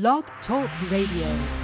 [0.00, 1.63] Blog Talk Radio.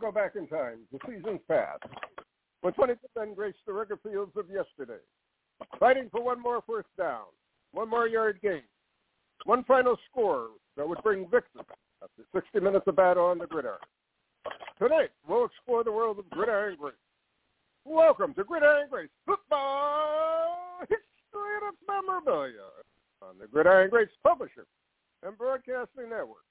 [0.00, 0.78] We'll go back in time.
[0.92, 1.82] The season's past.
[2.60, 5.02] When 20 men graced the rugged fields of yesterday,
[5.80, 7.24] fighting for one more first down,
[7.72, 8.62] one more yard gain,
[9.44, 11.62] one final score that would bring victory
[12.00, 13.78] after 60 minutes of battle on the gridiron.
[14.78, 16.96] Tonight we'll explore the world of gridiron greats.
[17.84, 21.00] Welcome to Gridiron Greats Football History
[21.32, 22.70] and its Memorabilia
[23.20, 24.66] on the Gridiron Greats Publisher
[25.24, 26.46] and Broadcasting Network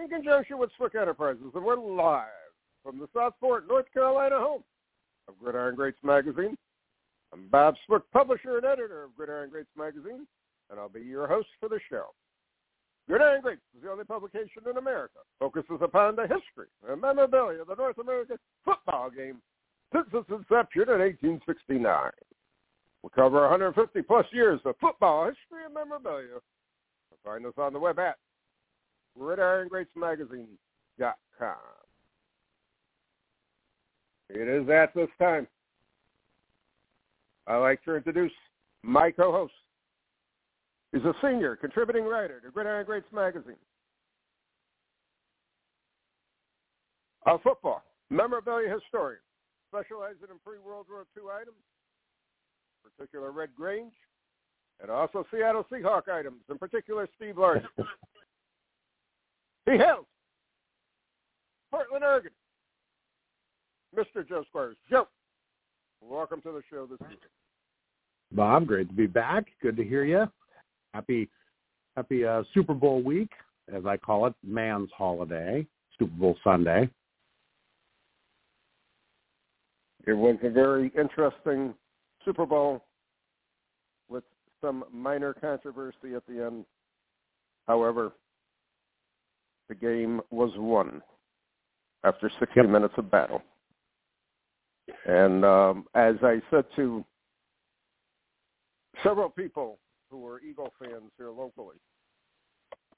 [0.00, 2.39] in conjunction with Swick Enterprises, and we're live
[2.82, 4.64] from the Southport, North Carolina home
[5.28, 6.56] of Gridiron Greats Magazine.
[7.32, 10.26] I'm Bob Swick, publisher and editor of Gridiron Greats Magazine,
[10.70, 12.06] and I'll be your host for the show.
[13.08, 17.68] Gridiron Greats is the only publication in America focuses upon the history and memorabilia of
[17.68, 19.40] the North American football game
[19.92, 22.10] since its inception in 1869.
[23.02, 26.38] We'll cover 150 plus years of football history and memorabilia.
[27.24, 28.16] Find us on the web at
[29.18, 31.79] gridirongreatsmagazine.com.
[34.32, 35.46] It is at this time.
[37.46, 38.32] I'd like to introduce
[38.82, 39.52] my co-host.
[40.92, 43.56] He's a senior contributing writer to Gridiron Greats Magazine.
[47.26, 49.20] A football memorabilia historian,
[49.68, 51.56] specializing in pre-World War II items,
[52.96, 53.92] particular Red Grange,
[54.80, 57.66] and also Seattle Seahawk items, in particular Steve Largent.
[59.66, 60.06] He hails
[61.70, 62.32] Portland, Oregon.
[63.96, 64.26] Mr.
[64.28, 64.76] Joe Squires.
[64.88, 65.08] Joe,
[66.00, 67.18] welcome to the show this evening.
[68.32, 69.46] Bob, great to be back.
[69.62, 70.26] Good to hear you.
[70.94, 71.28] Happy,
[71.96, 73.30] happy uh, Super Bowl week,
[73.74, 75.66] as I call it, man's holiday,
[75.98, 76.88] Super Bowl Sunday.
[80.06, 81.74] It was a very interesting
[82.24, 82.84] Super Bowl
[84.08, 84.24] with
[84.60, 86.64] some minor controversy at the end.
[87.66, 88.12] However,
[89.68, 91.02] the game was won
[92.04, 92.66] after 60 Yep.
[92.66, 93.42] minutes of battle.
[95.06, 97.04] And um, as I said to
[99.02, 99.78] several people
[100.10, 101.76] who were Eagle fans here locally,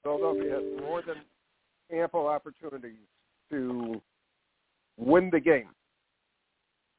[0.03, 1.17] Philadelphia had more than
[1.91, 3.07] ample opportunities
[3.49, 4.01] to
[4.97, 5.69] win the game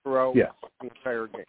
[0.02, 0.52] throughout Yes.
[0.80, 1.44] the entire game.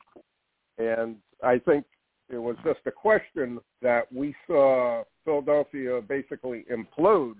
[0.78, 1.85] And I think
[2.29, 7.35] it was just a question that we saw Philadelphia basically implode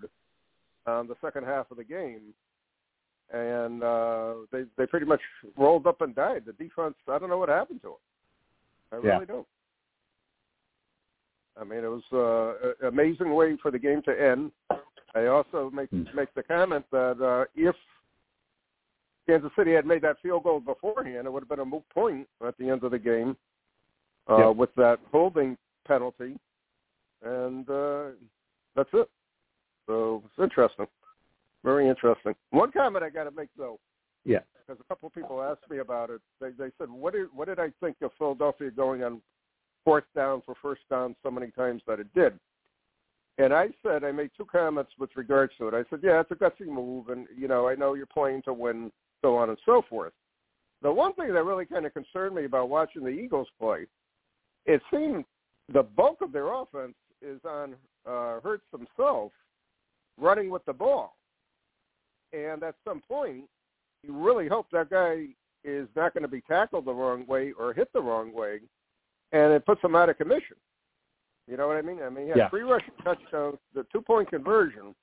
[0.86, 2.34] on the second half of the game,
[3.34, 5.22] and uh, they they pretty much
[5.58, 6.44] rolled up and died.
[6.46, 8.02] The defense, I don't know what happened to it.
[8.92, 9.14] I Yeah.
[9.16, 9.48] really don't.
[11.60, 14.52] I mean, it was uh, an amazing way for the game to end.
[15.16, 16.14] I also make Mm.
[16.14, 17.76] make the comment that uh, if
[19.28, 22.28] Kansas City had made that field goal beforehand, it would have been a moot point
[22.46, 23.36] at the end of the game
[24.30, 24.50] uh, Yeah.
[24.50, 26.38] with that holding penalty,
[27.24, 28.10] and uh,
[28.76, 29.10] that's it.
[29.88, 30.88] So it's interesting,
[31.66, 32.36] very interesting.
[32.52, 33.80] One comment I got to make though,
[34.24, 34.40] Yeah.
[34.66, 36.22] because a couple of people asked me about it.
[36.40, 39.22] They they said, "What did what did I think of Philadelphia going on
[39.84, 42.40] fourth down for first down so many times that it did?"
[43.38, 45.74] And I said I made two comments with regards to it.
[45.74, 48.54] I said, "Yeah, it's a gutsy move, and you know I know you're playing to
[48.54, 48.92] win,
[49.22, 50.14] so on and so forth."
[50.82, 53.88] The one thing that really kind of concerned me about watching the Eagles play,
[54.66, 55.26] it seemed
[55.74, 57.76] the bulk of their offense is on
[58.06, 59.32] uh, Hurts himself
[60.18, 61.18] running with the ball.
[62.36, 63.46] And at some point,
[64.04, 65.28] you really hope that guy
[65.64, 68.60] is not going to be tackled the wrong way or hit the wrong way,
[69.32, 70.58] and it puts him out of commission.
[71.48, 72.02] You know what I mean?
[72.04, 72.50] I mean, he had Yeah.
[72.50, 74.96] three rushing touchdowns, the two-point conversion,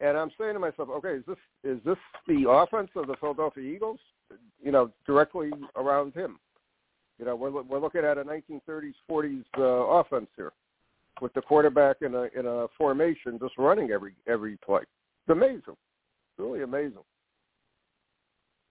[0.00, 3.64] and I'm saying to myself, okay, is this is this the offense of the Philadelphia
[3.64, 4.00] Eagles?
[4.62, 6.38] You know, directly around him.
[7.18, 10.52] You know, we're we're looking at a 1930s, 40s uh, offense here,
[11.20, 14.82] with the quarterback in a in a formation just running every every play.
[14.82, 15.76] It's amazing,
[16.40, 17.04] really amazing.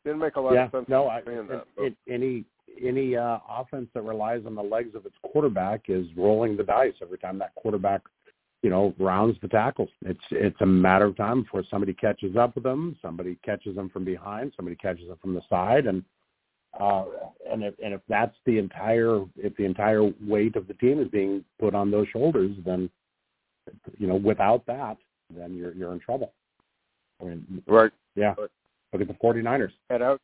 [0.06, 0.86] Didn't make a lot yeah, of sense.
[0.88, 2.45] No, I, that, it, it, any
[2.81, 6.94] any uh, offense that relies on the legs of its quarterback is rolling the dice
[7.01, 8.01] every time that quarterback,
[8.62, 9.89] you know, rounds the tackles.
[10.06, 13.89] It's it's a matter of time before somebody catches up with them, somebody catches them
[13.89, 16.04] from behind, somebody catches them from the side, and
[16.80, 17.06] uh,
[17.51, 21.07] and if and if that's the entire if the entire weight of the team is
[21.10, 22.89] being put on those shoulders, then
[23.98, 24.98] you know without that,
[25.36, 26.33] then you're you're in trouble.
[27.21, 27.92] I mean, right?
[28.16, 28.36] Yeah.
[28.38, 29.71] Look at the 49ers.
[29.89, 30.16] And I,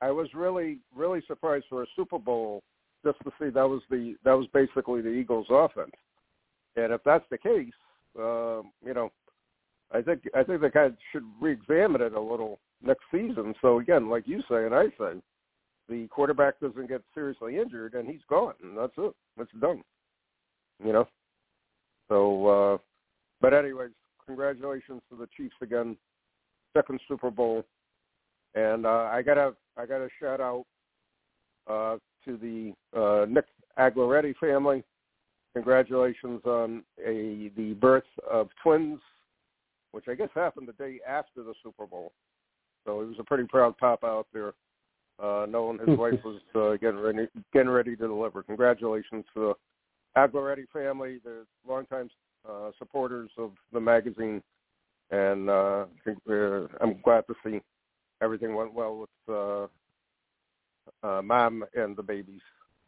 [0.00, 2.62] I was really really surprised for a Super Bowl
[3.04, 5.92] just to see that was the that was basically the Eagles' offense.
[6.76, 7.72] And if that's the case,
[8.18, 9.10] um, you know,
[9.92, 13.54] I think I think they kind of should re-examine it a little next season.
[13.62, 15.20] So again, like you say and I say,
[15.88, 19.14] the quarterback doesn't get seriously injured and he's gone, and that's it.
[19.38, 19.82] It's done.
[20.84, 21.08] You know.
[22.08, 22.78] So, uh,
[23.40, 23.90] but anyways,
[24.26, 25.96] congratulations to the Chiefs again,
[26.76, 27.64] second Super Bowl,
[28.54, 30.64] and uh, I gotta I gotta shout out
[31.68, 33.46] uh, to the uh, Nick
[33.78, 34.82] Aguiletti family.
[35.54, 39.00] Congratulations on a the birth of twins,
[39.92, 42.12] which I guess happened the day after the Super Bowl.
[42.84, 44.52] So he was a pretty proud papa out there,
[45.22, 48.42] uh, knowing his wife was uh, getting ready getting ready to deliver.
[48.42, 49.54] Congratulations to the
[50.20, 51.20] Aguiletti family.
[51.24, 52.10] They're longtime
[52.48, 54.42] uh, supporters of the magazine,
[55.10, 55.86] and uh,
[56.80, 57.60] I'm glad to see
[58.22, 62.40] everything went well with uh, uh, mom and the babies.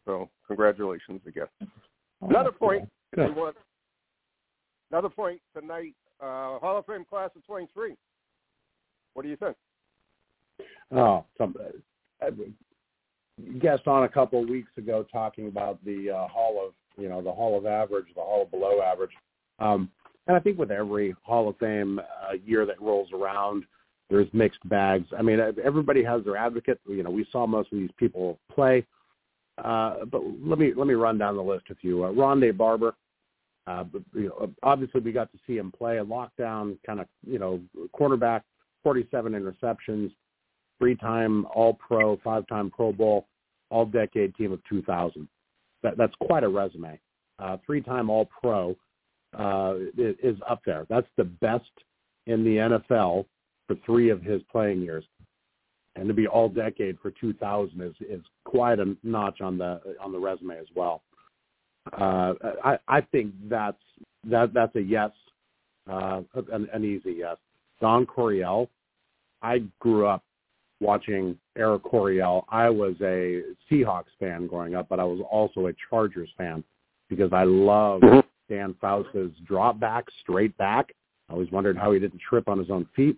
[0.05, 1.47] So congratulations again.
[2.21, 2.87] Another point.
[4.91, 5.93] Another point tonight.
[6.19, 7.93] Uh, Hall of Fame class of 23.
[9.13, 9.55] What do you think?
[10.91, 11.55] Oh, some
[12.25, 12.29] uh,
[13.59, 17.21] guest on a couple of weeks ago talking about the uh, Hall of you know
[17.21, 19.11] the Hall of Average, the Hall of Below Average,
[19.59, 19.89] um,
[20.27, 23.63] and I think with every Hall of Fame uh, year that rolls around,
[24.09, 25.05] there's mixed bags.
[25.17, 26.79] I mean, everybody has their advocate.
[26.87, 28.85] You know, we saw most of these people play,
[29.63, 32.03] uh, but let me let me run down the list with you.
[32.03, 32.95] Uh, Rondé Barber.
[33.65, 33.83] Uh,
[34.13, 37.59] you know, obviously, we got to see him play a lockdown kind of, you know,
[37.91, 38.43] quarterback,
[38.83, 40.09] 47 interceptions,
[40.79, 43.27] three-time All-Pro, five-time Pro Bowl,
[43.69, 45.27] All-Decade Team of 2000.
[45.83, 46.97] That, that's quite a resume.
[47.39, 48.73] Uh, three-time All-Pro
[49.37, 50.85] uh, is, up there.
[50.89, 51.71] That's the best
[52.25, 53.25] in the NFL
[53.67, 55.05] for three of his playing years,
[55.95, 60.19] and to be All-Decade for 2000 is is quite a notch on the on the
[60.19, 61.03] resume as well.
[61.93, 63.77] Uh, I, I think that's
[64.25, 65.11] that that's a yes,
[65.89, 67.37] uh, an, an easy yes.
[67.79, 68.69] Don Coryell,
[69.41, 70.23] I grew up
[70.79, 72.45] watching Air Coryell.
[72.49, 76.63] I was a Seahawks fan growing up, but I was also a Chargers fan
[77.09, 78.01] because I love
[78.49, 80.93] Dan Fouts's drop back, straight back.
[81.29, 83.17] I always wondered how he didn't trip on his own feet.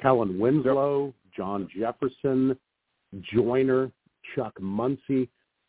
[0.00, 2.56] Kellen Winslow, John Jefferson,
[3.32, 3.90] Joiner,
[4.34, 5.28] Chuck Muncie.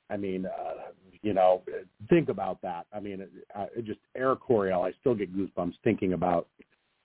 [0.09, 0.91] I mean, uh,
[1.21, 1.63] you know,
[2.09, 2.85] think about that.
[2.93, 4.83] I mean, uh, just Air Coryell.
[4.83, 6.47] I still get goosebumps thinking about,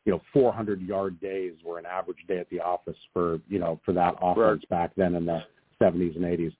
[0.05, 3.81] you know, 400 yard days were an average day at the office for, you know,
[3.85, 5.43] for that offense back then in the
[5.81, 6.53] 70s and 80s.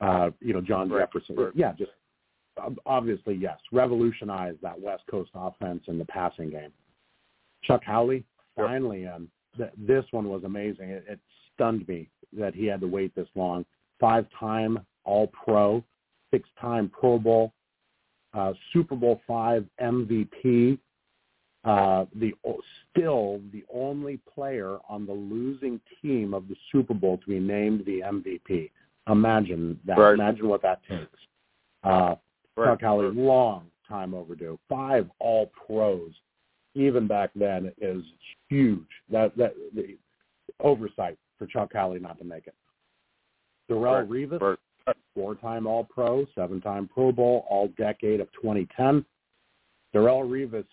[0.00, 1.00] Uh, you know, John Right.
[1.06, 1.36] Jefferson.
[1.36, 1.52] Right.
[1.54, 1.92] Yeah, just
[2.86, 6.72] obviously yes, revolutionized that West Coast offense in the passing game.
[7.62, 8.24] Chuck Howley,
[8.54, 10.90] finally, um, th- this one was amazing.
[10.90, 11.20] It, it
[11.54, 13.64] stunned me that he had to wait this long.
[13.98, 15.82] Five-time All-Pro,
[16.30, 17.52] six-time Pro Bowl,
[18.36, 20.78] uh, Super Bowl five MVP.
[21.64, 22.32] Uh, the
[22.90, 27.84] still the only player on the losing team of the Super Bowl to be named
[27.86, 28.70] the MVP.
[29.08, 29.98] Imagine that.
[29.98, 30.14] Right.
[30.14, 31.06] Imagine what that takes.
[31.82, 32.14] Uh,
[32.56, 32.66] Right.
[32.68, 34.58] Chuck Howley, long time overdue.
[34.68, 36.12] Five All Pros,
[36.74, 38.02] even back then, is
[38.48, 38.86] huge.
[39.10, 39.96] That that the
[40.60, 42.54] oversight for Chuck Howley not to make it.
[43.70, 44.58] Darrelle Right.
[44.86, 44.96] Right.
[45.16, 49.04] four-time All-Pro, seven-time Pro Bowl, All-Decade of 2010.
[49.92, 50.64] Darrelle Revis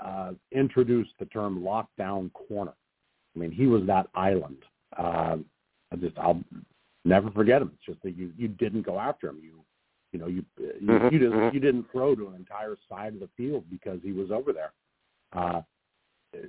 [0.00, 2.72] uh, introduced the term lockdown corner.
[3.34, 4.64] I mean, he was that island.
[4.98, 5.36] Uh,
[5.92, 6.42] I just I'll
[7.04, 7.70] never forget him.
[7.74, 9.38] It's just that you you didn't go after him.
[9.42, 9.60] You
[10.12, 11.54] you know you you, Mhm, you didn't mhm.
[11.54, 14.72] you didn't throw to an entire side of the field because he was over there.
[15.32, 15.62] Uh,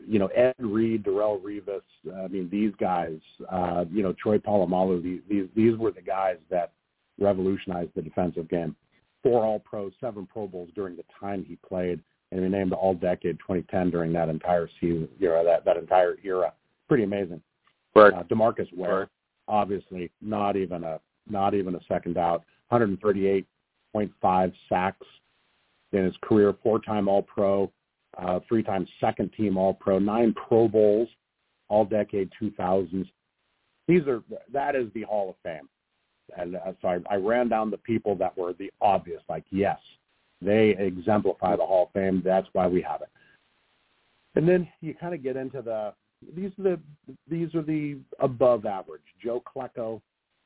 [0.07, 1.81] you know, Ed Reed, Darrelle Revis.
[2.23, 3.17] I mean, these guys.
[3.49, 5.01] Uh, you know, Troy Polamalu.
[5.01, 6.71] These, these these were the guys that
[7.19, 8.75] revolutionized the defensive game.
[9.23, 11.99] Four All Pros, seven Pro Bowls during the time he played,
[12.31, 15.07] and he named All Decade 2010 during that entire season.
[15.19, 16.53] You know, that that entire era.
[16.87, 17.41] Pretty amazing.
[17.95, 18.13] Right.
[18.13, 19.07] Uh, DeMarcus Ware, Right.
[19.47, 20.99] obviously not even a
[21.29, 22.43] not even a second out.
[23.95, 25.07] 138.5 sacks
[25.91, 26.53] in his career.
[26.63, 27.71] Four-time All-Pro,
[28.17, 31.09] uh, three-time second-team All-Pro, nine Pro Bowls,
[31.69, 33.09] all decade 2000s.
[33.87, 34.21] These are
[34.53, 35.67] that is the Hall of Fame.
[36.37, 39.79] And uh, so I, I ran down the people that were the obvious, like yes,
[40.41, 42.21] they exemplify the Hall of Fame.
[42.23, 43.09] That's why we have it.
[44.35, 45.93] And then you kind of get into the
[46.35, 46.79] these are the
[47.27, 49.01] these are the above average.
[49.21, 50.01] Joe Klecko,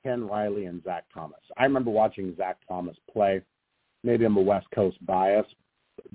[0.05, 1.39] Ken Riley, and Zach Thomas.
[1.57, 3.41] I remember watching Zach Thomas play.
[4.03, 5.47] Maybe I'm a West Coast bias.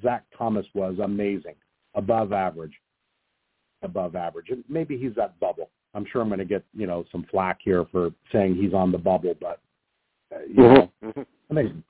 [0.00, 1.56] Zach Thomas was amazing,
[1.96, 2.74] above average,
[3.82, 4.50] above average.
[4.50, 5.70] And maybe he's that bubble.
[5.94, 8.92] I'm sure I'm going to get you know some flack here for saying he's on
[8.92, 9.60] the bubble, but
[10.32, 11.22] uh, you know, mm-hmm.
[11.50, 11.82] amazing.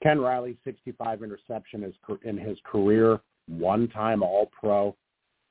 [0.00, 4.94] Ken Riley, 65 interception is in his career, one-time All-Pro.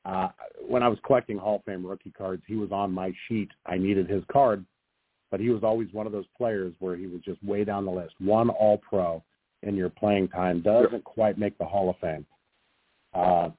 [0.05, 0.29] Uh,
[0.65, 3.49] when I was collecting Hall of Fame rookie cards, he was on my sheet.
[3.65, 4.63] I needed his card,
[5.31, 7.91] but he was always one of those players where he was just way down the
[7.91, 8.13] list.
[8.19, 9.23] One All-Pro
[9.63, 12.25] in your playing time doesn't quite make the Hall of Fame.
[13.13, 13.49] Uh,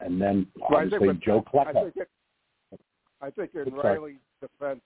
[0.00, 1.68] and then obviously well, Joe Klecko.
[1.68, 2.08] I think, it,
[3.20, 4.80] I think in Riley's defense,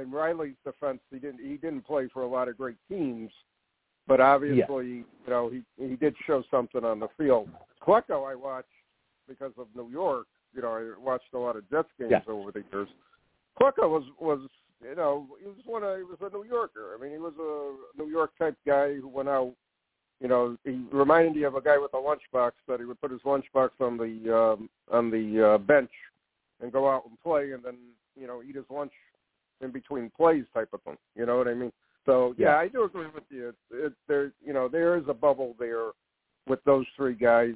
[0.00, 3.30] in Riley's defense, he didn't he didn't play for a lot of great teams,
[4.06, 5.02] but obviously, yeah.
[5.02, 7.48] you know, he he did show something on the field.
[7.82, 8.68] Klecko, I watched
[9.28, 10.26] because of New York.
[10.54, 12.20] You know, I watched a lot of Jets games yeah.
[12.28, 12.88] over the years.
[13.60, 14.40] Klecko was was
[14.88, 16.96] you know he was one of he was a New Yorker.
[16.96, 19.54] I mean, he was a New York type guy who went out.
[20.20, 23.10] You know, he reminded me of a guy with a lunchbox that he would put
[23.10, 25.90] his lunchbox on the um, on the uh, bench
[26.60, 27.76] and go out and play, and then
[28.18, 28.92] you know eat his lunch
[29.60, 30.96] in between plays, type of thing.
[31.16, 31.72] You know what I mean?
[32.06, 33.48] So yeah, yeah I do agree with you.
[33.48, 35.90] It, it, there, you know, there is a bubble there
[36.46, 37.54] with those three guys,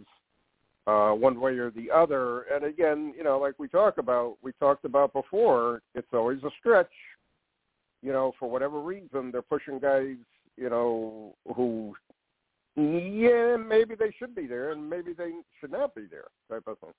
[0.87, 2.43] uh, one way or the other.
[2.43, 6.51] And again, you know, like we talk about, we talked about before, it's always a
[6.59, 6.91] stretch.
[8.03, 10.17] You know, for whatever reason, they're pushing guys,
[10.57, 11.95] you know, who,
[12.77, 16.79] yeah, maybe they should be there, and maybe they should not be there, type of
[16.79, 16.93] thing.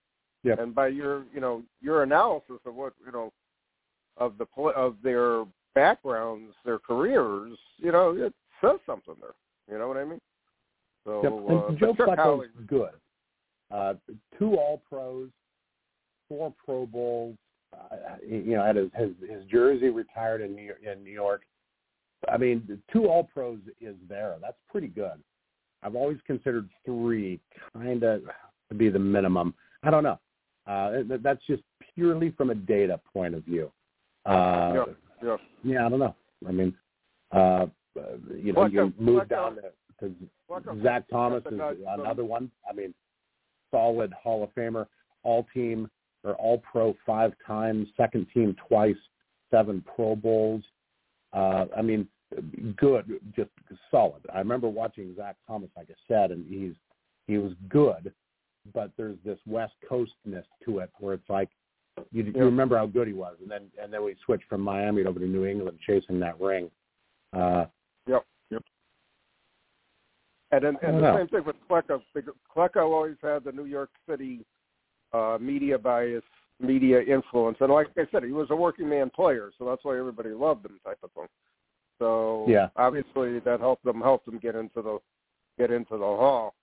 [0.44, 0.56] Yeah.
[0.60, 3.32] And by your, you know, your analysis of what, you know,
[4.18, 9.36] of the of their backgrounds, their careers, you know, it says something there.
[9.72, 10.20] You know what I mean?
[11.06, 11.32] So yep.
[11.32, 12.91] and uh, Joe Klecko's good.
[13.72, 13.94] Uh,
[14.38, 15.29] two All Pros,
[16.27, 17.38] four Pro Bowls.
[17.74, 17.96] Uh,
[18.28, 21.44] you know, had his, his his jersey retired in New York, in New York.
[22.32, 24.36] I mean, two All Pros is there.
[24.42, 25.22] That's pretty good.
[25.84, 27.40] I've always considered three
[27.74, 28.22] kind of
[28.70, 29.54] to be the minimum.
[29.84, 30.20] I don't know.
[30.68, 31.64] Uh, that's just
[31.96, 33.72] purely from a data point of view.
[34.26, 34.84] Uh, yeah,
[35.24, 35.38] yeah.
[35.64, 36.16] yeah, I don't know.
[36.48, 36.74] I mean,
[37.32, 37.66] uh,
[38.36, 39.58] you know, you move down
[40.00, 42.52] to, to Zach Thomas is another one.
[42.70, 42.94] I mean,
[43.72, 44.86] solid Hall of Famer,
[45.24, 45.90] all team
[46.24, 48.96] or all pro five times, second team twice,
[49.52, 50.64] seven Pro Bowls.
[51.34, 52.08] Uh, I mean,
[52.78, 53.50] good, just
[53.92, 54.22] solid.
[54.34, 56.74] I remember watching Zach Thomas, like I said, and he's
[57.28, 58.12] he was good,
[58.74, 61.50] but there's this West Coastness to it where it's like
[62.12, 65.06] you, you remember how good he was, and then and then we switched from Miami
[65.06, 66.70] over to New England, chasing that ring.
[67.34, 67.66] Uh,
[68.08, 68.64] yep, yep.
[70.52, 71.18] And then, and the know.
[71.18, 72.02] same thing with Klecko.
[72.56, 74.46] Klecko always had the New York City
[75.13, 76.24] uh, media bias,
[76.60, 79.98] media influence, and like I said, he was a working man player, so that's why
[79.98, 81.28] everybody loved him, type of thing.
[82.00, 85.00] So yeah, obviously that helped them helped them get into the
[85.58, 86.56] get into the hall.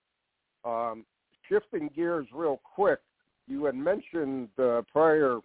[0.64, 1.04] Um,
[1.48, 3.00] shifting gears real quick,
[3.46, 5.40] you had mentioned uh, prior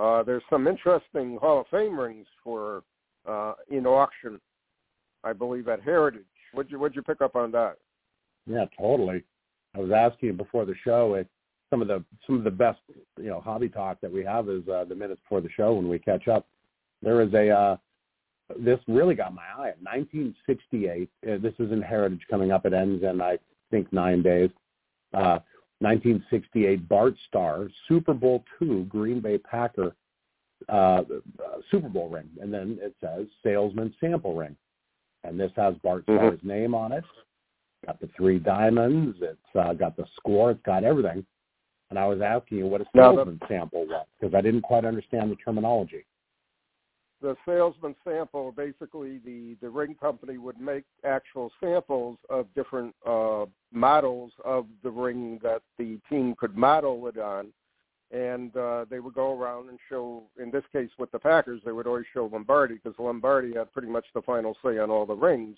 [0.00, 2.82] uh, there's some interesting Hall of Fame rings for
[3.28, 4.40] uh, in auction,
[5.22, 6.22] I believe at Heritage.
[6.52, 7.76] What'd you what'd you pick up on that?
[8.46, 9.22] Yeah, totally.
[9.74, 11.14] I was asking you before the show.
[11.14, 11.28] It,
[11.70, 12.80] some of the some of the best
[13.16, 15.88] you know hobby talk that we have is uh, the minutes before the show when
[15.88, 16.46] we catch up.
[17.02, 17.76] There is a uh,
[18.58, 19.72] this really got my eye.
[19.80, 21.08] 1968.
[21.26, 22.66] Uh, this is in Heritage coming up.
[22.66, 23.38] It ends in I
[23.70, 24.50] think nine days.
[25.14, 25.38] Uh,
[25.80, 29.94] 1968 Bart Starr Super Bowl two Green Bay Packer
[30.68, 31.02] uh,
[31.70, 34.56] Super Bowl ring, and then it says salesman sample ring,
[35.24, 36.18] and this has Bart mm-hmm.
[36.18, 36.48] Starr's mm-hmm.
[36.48, 37.04] name on it.
[37.86, 39.16] Got the three diamonds.
[39.22, 40.50] It's uh, got the score.
[40.50, 41.24] It's got everything.
[41.90, 44.84] And I was asking you what a salesman no, sample was because I didn't quite
[44.84, 46.04] understand the terminology
[47.20, 53.44] the salesman sample, basically the, the ring company would make actual samples of different uh,
[53.72, 57.48] models of the ring that the team could model it on.
[58.10, 61.70] And uh, they would go around and show, in this case with the Packers, they
[61.70, 65.14] would always show Lombardi because Lombardi had pretty much the final say on all the
[65.14, 65.56] rings.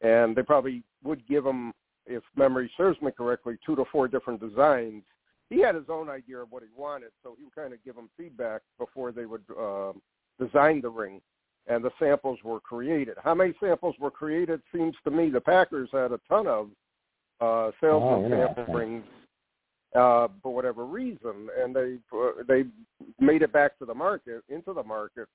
[0.00, 1.72] And they probably would give him,
[2.06, 5.04] if memory serves me correctly, two to four different designs.
[5.50, 7.94] He had his own idea of what he wanted, so he would kind of give
[7.94, 9.92] them feedback before they would uh,
[10.38, 11.20] designed the ring,
[11.66, 13.16] and the samples were created.
[13.22, 14.60] How many samples were created?
[14.74, 16.68] Seems to me the Packers had a ton of
[17.40, 19.04] uh, salesman oh, sample rings,
[19.94, 22.64] uh, for whatever reason, and they uh, they
[23.18, 25.28] made it back to the market into the market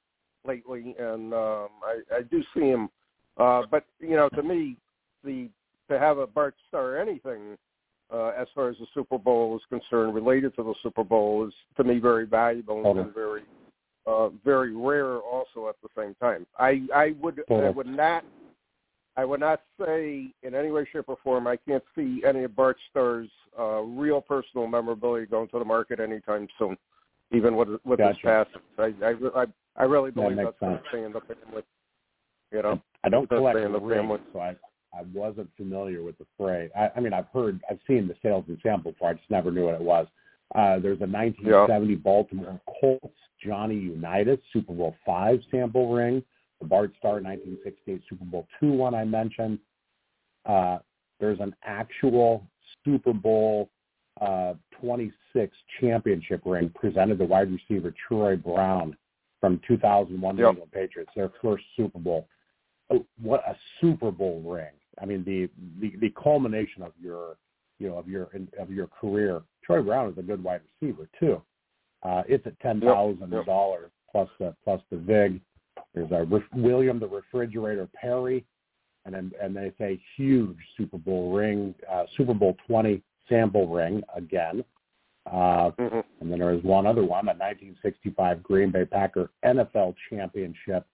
[0.45, 2.89] lately, and um, I, I do see him.
[3.37, 4.77] Uh, but you know, to me,
[5.23, 5.49] the
[5.89, 7.57] to have a Bart Starr or anything
[8.11, 11.53] uh, as far as the Super Bowl is concerned, related to the Super Bowl, is
[11.77, 12.99] to me very valuable Okay.
[12.99, 13.41] and very
[14.05, 15.17] uh, very rare.
[15.19, 18.23] Also, at the same time, I I would I would not
[19.15, 22.55] I would not say in any way, shape, or form I can't see any of
[22.55, 26.77] Bart Starr's uh, real personal memorability going to the market anytime soon,
[27.31, 28.61] even with with his passing.
[28.77, 29.45] I I I,
[29.77, 31.63] I really believe makes that's going to stay in the family.
[32.51, 34.19] You know, I don't collect the family.
[34.31, 34.55] so I
[34.93, 36.69] I wasn't familiar with the fray.
[36.77, 39.09] I, I mean, I've heard, I've seen the sales and sample before.
[39.09, 40.07] I just never knew what it was.
[40.55, 46.23] Uh, there's a 1970 Baltimore Colts Johnny Unitas Super Bowl five sample ring.
[46.61, 49.59] The Bart Starr 1968 Super Bowl two one I mentioned.
[50.45, 50.77] Uh,
[51.19, 52.45] there's an actual
[52.85, 53.69] Super Bowl
[54.21, 58.95] uh, 26 championship ring presented to wide receiver Troy Brown
[59.41, 60.49] from 2001 New Yep.
[60.51, 62.27] England Patriots, their first Super Bowl.
[62.91, 64.71] Oh, what a Super Bowl ring!
[65.01, 67.37] I mean, the the, the culmination of your
[67.79, 69.41] you know of your of your career.
[69.63, 71.41] Troy Brown is a good wide receiver too.
[72.03, 75.39] Uh, it's at ten thousand dollars plus the plus the vig.
[75.93, 78.45] There's a Ref- William the Refrigerator Perry,
[79.05, 84.03] and then and they say huge Super Bowl ring, uh, Super Bowl twenty sample ring
[84.15, 84.63] again.
[85.25, 86.03] Uh, Mhm.
[86.19, 90.85] and then there was one other one, a 1965 Green Bay Packer NFL championship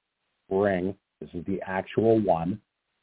[0.52, 0.96] ring.
[1.20, 2.62] This is the actual one.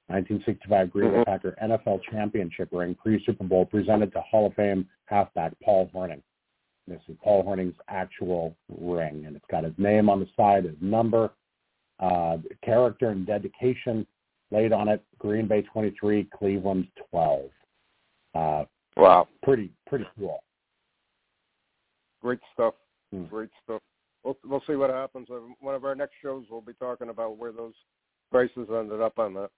[0.08, 1.25] 1965 Green Bay Mhm.
[1.25, 6.22] Packer NFL championship ring, pre-Super Bowl, presented to Hall of Fame halfback Paul Hornung.
[6.86, 10.80] This is Paul Hornung's actual ring, and it's got his name on the side, his
[10.80, 11.32] number,
[11.98, 14.06] uh, character and dedication
[14.52, 15.02] laid on it.
[15.18, 17.50] Green Bay 23, Cleveland 12.
[18.34, 18.64] Uh,
[18.96, 20.42] wow, pretty pretty cool.
[22.20, 22.75] great stuff.
[23.12, 23.25] Hmm.
[23.25, 23.82] Great stuff.
[24.25, 25.28] We'll we'll see what happens.
[25.60, 27.75] One of our next shows, we'll be talking about where those
[28.30, 29.50] prices ended up on that.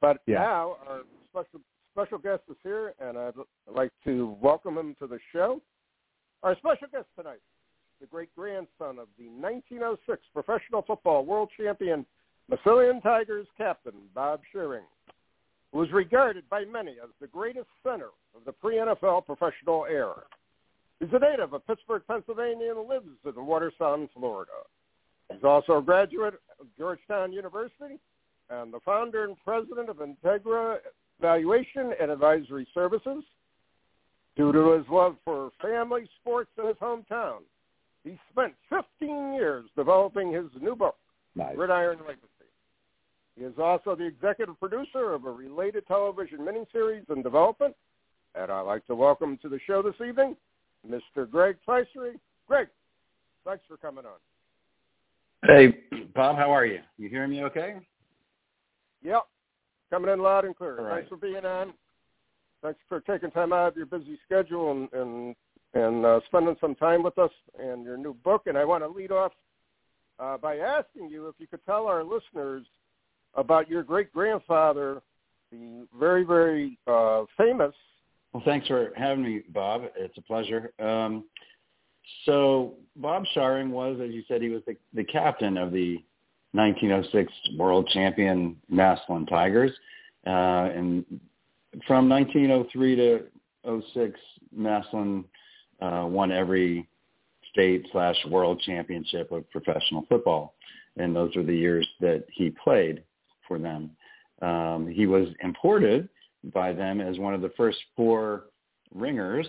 [0.00, 0.40] But Yeah.
[0.40, 1.60] now our special
[1.92, 3.34] special guest is here, and I'd
[3.66, 5.60] like to welcome him to the show.
[6.44, 7.40] Our special guest tonight,
[7.98, 12.06] the great grandson of the 1906 professional football world champion
[12.48, 14.86] Massillon Tigers captain Bob Shiring,
[15.72, 20.22] who is regarded by many as the greatest center of the pre-NFL professional era.
[21.00, 24.52] He's a native of Pittsburgh, Pennsylvania, and lives in Watersound, Florida.
[25.32, 27.98] He's also a graduate of Georgetown University
[28.50, 30.78] and the founder and president of Integra
[31.20, 33.24] Valuation and Advisory Services.
[34.36, 37.38] Due to his love for family sports in his hometown,
[38.04, 40.96] he spent 15 years developing his new book,
[41.34, 41.56] Nice.
[41.56, 42.28] Gridiron Legacy.
[43.36, 47.74] He is also the executive producer of a related television miniseries in development.
[48.34, 50.36] And I'd like to welcome to the show this evening
[50.88, 51.28] Mr.
[51.28, 52.18] Greg Fleischery.
[52.46, 52.68] Greg,
[53.44, 54.18] thanks for coming on.
[55.46, 55.78] Hey,
[56.14, 56.80] Bob, how are you?
[56.96, 57.76] You hearing me okay?
[59.02, 59.22] Yep,
[59.90, 60.76] coming in loud and clear.
[60.80, 60.96] Right.
[60.96, 61.72] Thanks for being on.
[62.62, 65.36] Thanks for taking time out of your busy schedule and and,
[65.74, 68.42] and uh, spending some time with us and your new book.
[68.46, 69.32] And I want to lead off
[70.18, 72.66] uh, by asking you if you could tell our listeners
[73.34, 75.02] about your great grandfather,
[75.52, 77.74] the very very uh, famous.
[78.32, 79.82] Well, thanks for having me, Bob.
[79.96, 80.72] It's a pleasure.
[80.78, 81.24] Um,
[82.24, 86.02] so Bob Shiring was, as you said, he was the, the captain of the
[86.52, 89.72] 1906 world champion Massillon Tigers.
[90.26, 91.04] Uh, and
[91.86, 93.22] from 1903 to
[93.94, 94.20] 06,
[94.56, 95.24] Massillon
[95.80, 96.88] uh, won every
[97.52, 100.54] state slash world championship of professional football.
[100.96, 103.02] And those were the years that he played
[103.46, 103.90] for them.
[104.42, 106.08] Um, he was imported
[106.52, 108.44] by them as one of the first four
[108.94, 109.46] ringers,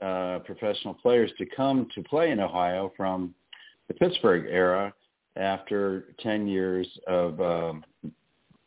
[0.00, 3.34] uh, professional players to come to play in Ohio from
[3.88, 4.92] the Pittsburgh era
[5.38, 7.84] after 10 years of um,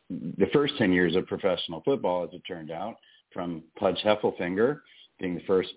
[0.09, 2.95] the first 10 years of professional football, as it turned out,
[3.33, 4.81] from Pudge Heffelfinger
[5.19, 5.69] being the first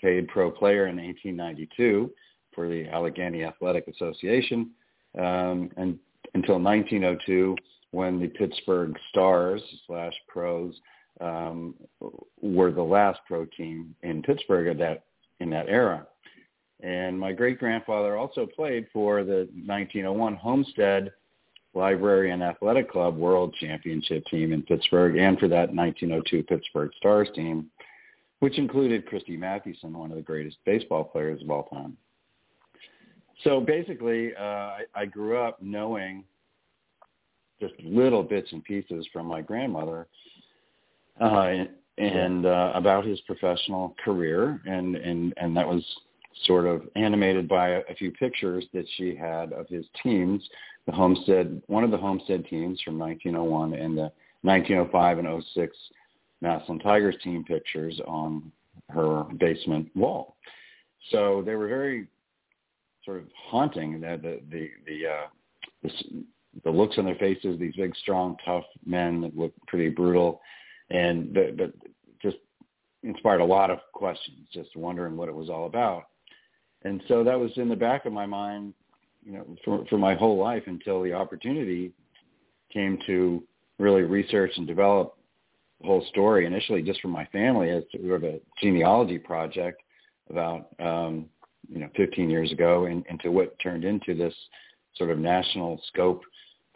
[0.00, 2.10] paid pro player in 1892
[2.54, 4.70] for the Allegheny Athletic Association,
[5.18, 5.98] um, and
[6.34, 7.56] until 1902
[7.92, 10.74] when the Pittsburgh Stars slash pros
[11.20, 11.74] um,
[12.40, 15.04] were the last pro team in Pittsburgh at that
[15.40, 16.06] in that era.
[16.82, 21.12] And my great grandfather also played for the 1901 Homestead
[21.74, 27.28] Library and Athletic Club World Championship team in Pittsburgh, and for that 1902 Pittsburgh Stars
[27.34, 27.70] team,
[28.40, 31.96] which included Christy Mathewson, one of the greatest baseball players of all time.
[33.44, 36.24] So basically, uh, I, I grew up knowing
[37.60, 40.06] just little bits and pieces from my grandmother
[41.20, 41.64] uh,
[41.98, 45.82] and uh, about his professional career, and and and that was
[46.44, 50.46] sort of animated by a, a few pictures that she had of his teams,
[50.86, 55.76] the Homestead, one of the Homestead teams from 1901, and the 1905 and 06
[56.42, 58.52] Massillon Tigers team pictures on
[58.90, 60.36] her basement wall.
[61.10, 62.06] So they were very
[63.04, 64.00] sort of haunting.
[64.00, 65.26] The the the the, uh,
[65.82, 66.24] the,
[66.64, 70.40] the looks on their faces, these big, strong, tough men that look pretty brutal,
[70.90, 71.72] and but, but
[72.20, 72.36] just
[73.02, 76.04] inspired a lot of questions, just wondering what it was all about.
[76.86, 78.72] And so that was in the back of my mind,
[79.24, 81.92] you know, for for my whole life until the opportunity
[82.72, 83.42] came to
[83.78, 85.16] really research and develop
[85.80, 89.82] the whole story initially just for my family as sort of a genealogy project
[90.30, 91.26] about um,
[91.68, 94.34] you know 15 years ago and into what turned into this
[94.94, 96.22] sort of national scope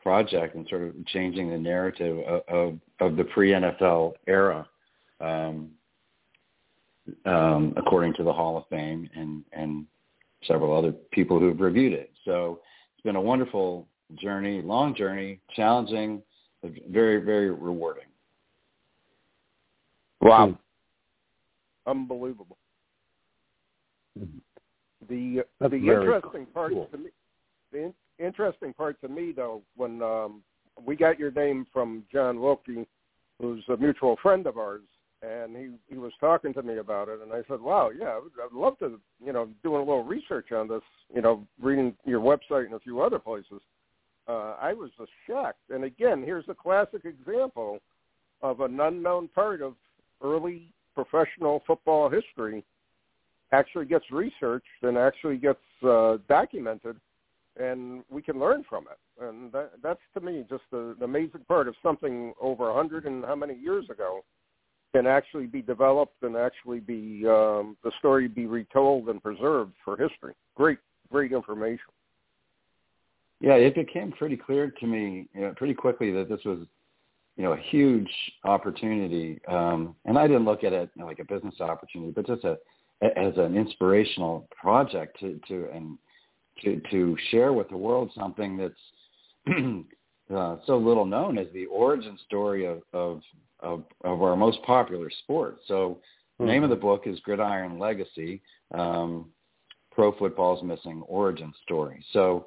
[0.03, 4.66] project and sort of changing the narrative of of, of the pre NFL era
[5.20, 5.70] um,
[7.25, 9.87] um, according to the Hall of Fame and and
[10.44, 12.61] several other people who've reviewed it so
[12.94, 16.22] it's been a wonderful journey long journey challenging
[16.88, 18.05] very very rewarding
[20.20, 20.59] Wow.
[21.87, 22.59] Unbelievable.
[24.18, 24.38] Mm-hmm.
[25.09, 27.11] The That's the very interesting part to me
[27.72, 30.42] the in, interesting part to me though when um
[30.85, 32.87] we got your name from John Wilkie,
[33.40, 34.83] who's a mutual friend of ours,
[35.22, 38.52] and he he was talking to me about it, and I said, "Wow, yeah, I'd
[38.52, 40.83] love to, you know, doing a little research on this,
[41.14, 43.61] you know, reading your website and a few other places."
[44.28, 47.80] Uh, I was just shocked, and again, here's a classic example
[48.42, 49.74] of an unknown part of
[50.22, 52.64] early professional football history
[53.52, 56.96] actually gets researched and actually gets uh, documented,
[57.59, 59.24] and we can learn from it.
[59.24, 63.04] And that, that's to me just the, the amazing part of something over a hundred
[63.06, 64.22] and how many years ago
[64.92, 69.96] can actually be developed and actually be um, the story be retold and preserved for
[69.96, 70.35] history.
[70.57, 70.79] Great,
[71.11, 71.79] great information.
[73.40, 76.59] Yeah, it became pretty clear to me you know, pretty quickly that this was,
[77.37, 78.11] you know, a huge
[78.44, 79.40] opportunity.
[79.48, 82.44] Um, and I didn't look at it you know, like a business opportunity, but just
[82.44, 82.59] a
[83.03, 85.96] as an inspirational project to to and
[86.62, 88.74] to to share with the world something that's
[90.37, 93.22] uh, so little known as the origin story of of
[93.62, 95.59] of, of our most popular sport.
[95.66, 95.99] So
[96.38, 98.40] the name of the book is Gridiron Legacy:
[98.73, 99.27] um,
[99.92, 102.05] Pro Football's Missing Origin Story.
[102.12, 102.46] So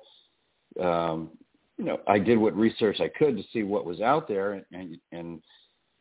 [0.82, 1.30] um,
[1.78, 4.66] you know, I did what research I could to see what was out there, and,
[4.72, 5.42] and, and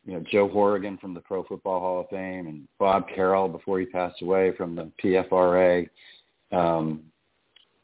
[0.05, 3.79] you know, Joe Horrigan from the Pro Football Hall of Fame, and Bob Carroll before
[3.79, 5.89] he passed away from the PFRA.
[6.51, 7.03] Um,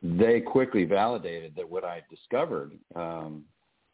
[0.01, 3.43] they quickly validated that what I discovered um,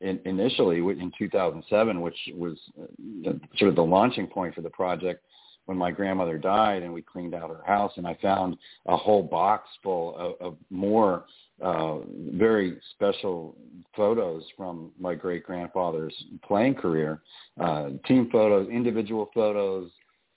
[0.05, 5.23] in, initially in 2007, which was uh, sort of the launching point for the project,
[5.65, 9.23] when my grandmother died and we cleaned out her house and I found a whole
[9.23, 11.25] box full of, of more
[11.59, 11.99] uh,
[12.33, 13.55] very special
[13.95, 16.13] photos from my great grandfather's
[16.45, 17.21] playing career,
[17.59, 19.89] uh, team photos, individual photos,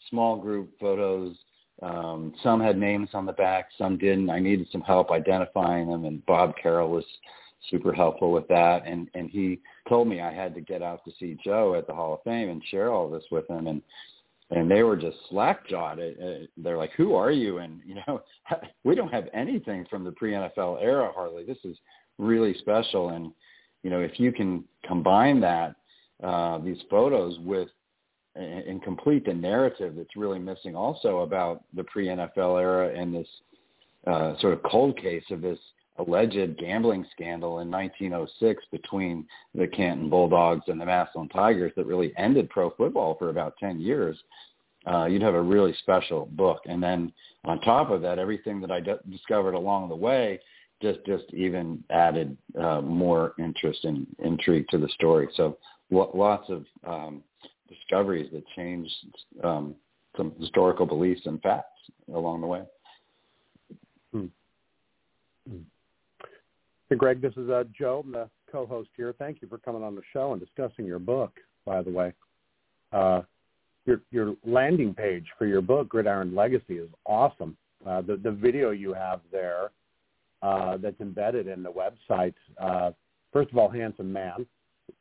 [0.09, 1.37] small group photos.
[1.83, 4.31] Um, some had names on the back, some didn't.
[4.31, 7.05] I needed some help identifying them, and Bob Carroll was
[7.71, 8.87] super helpful with that.
[8.87, 11.95] And and he told me I had to get out to see Joe at the
[11.95, 13.67] Hall of Fame and share all this with him.
[13.67, 13.83] And
[14.51, 16.01] and they were just slack-jawed.
[16.57, 18.23] They're like, "Who are you?" And you know,
[18.85, 21.45] we don't have anything from the pre-NFL era hardly.
[21.45, 21.77] This is
[22.19, 23.33] really special, and
[23.83, 25.77] you know, if you can combine that
[26.23, 27.69] uh, these photos with
[28.35, 33.27] and complete the narrative that's really missing also about the pre-NFL era and this
[34.07, 35.59] uh, sort of cold case of this
[35.99, 42.13] alleged gambling scandal in 1906 between the Canton Bulldogs and the Massillon Tigers that really
[42.17, 44.19] ended pro football for about 10 years,
[44.87, 46.61] uh, you'd have a really special book.
[46.67, 47.13] And then
[47.45, 50.41] on top of that, everything that I d- discovered along the way
[50.81, 55.29] just just even added uh, more interest and intrigue to the story.
[55.35, 55.59] So
[55.91, 57.23] lo- lots of um,
[57.69, 58.95] discoveries that changed
[59.43, 59.75] um,
[60.17, 61.67] some historical beliefs and facts
[62.15, 62.63] along the way.
[64.13, 64.27] Hmm.
[65.49, 65.59] Hmm.
[66.97, 68.03] Greg, this is uh, Joe.
[68.05, 69.15] I'm the co-host here.
[69.19, 71.33] Thank you for coming on the show and discussing your book,
[71.67, 72.13] by the way.
[72.93, 73.23] Uh,
[73.85, 77.57] your, your landing page for your book, Gridiron Legacy, is awesome.
[77.87, 79.71] Uh, the, the video you have there
[80.43, 82.91] uh, that's embedded in the website, uh,
[83.33, 84.47] first of all, handsome man.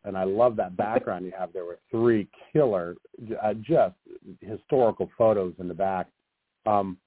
[0.03, 2.95] And I love that background you have there with three killer,
[3.41, 3.95] uh, just
[4.41, 6.07] historical photos in the back.
[6.65, 6.97] Um,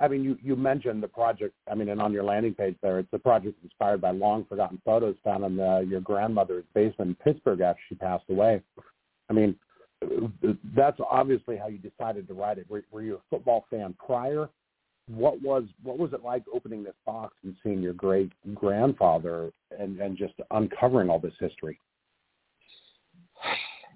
[0.00, 1.54] I mean, you, you mentioned the project.
[1.70, 4.80] I mean, and on your landing page there, it's a project inspired by long forgotten
[4.84, 8.62] photos found in the, your grandmother's basement in Pittsburgh after she passed away.
[9.28, 9.54] I mean,
[10.74, 12.68] that's obviously how you decided to write it.
[12.70, 14.48] Were, were you a football fan prior?
[15.06, 20.00] What was what was it like opening this box and seeing your great grandfather and,
[20.00, 21.78] and just uncovering all this history?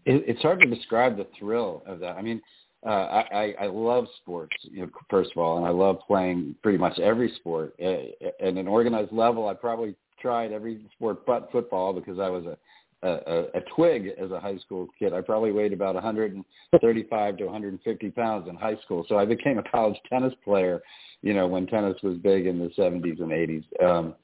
[0.04, 2.16] It, it's hard to describe the thrill of that.
[2.16, 2.42] I mean,
[2.84, 6.78] uh, I, I love sports, you know, first of all, and I love playing pretty
[6.78, 7.74] much every sport.
[7.80, 12.56] At an organized level, I probably tried every sport but football because I was a
[13.04, 15.12] a, a twig as a high school kid.
[15.12, 19.04] I probably weighed about 135 to 150 pounds in high school.
[19.08, 20.82] So I became a college tennis player,
[21.22, 23.84] you know, when tennis was big in the 70s and 80s.
[23.84, 24.14] Um,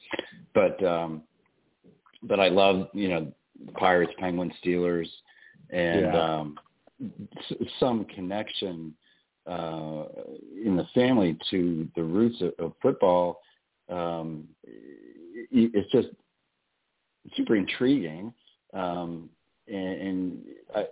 [0.55, 1.23] but um,
[2.23, 3.33] but I love, you know,
[3.75, 5.09] Pirates, Penguins, Steelers,
[5.71, 6.39] and yeah.
[6.39, 6.59] um,
[7.79, 8.95] some connection
[9.47, 10.05] uh,
[10.65, 13.41] in the family to the roots of, of football.
[13.89, 14.49] Um,
[15.51, 16.09] it's just
[17.37, 18.33] super intriguing
[18.73, 19.29] um,
[19.69, 20.43] and, and
[20.75, 20.85] I,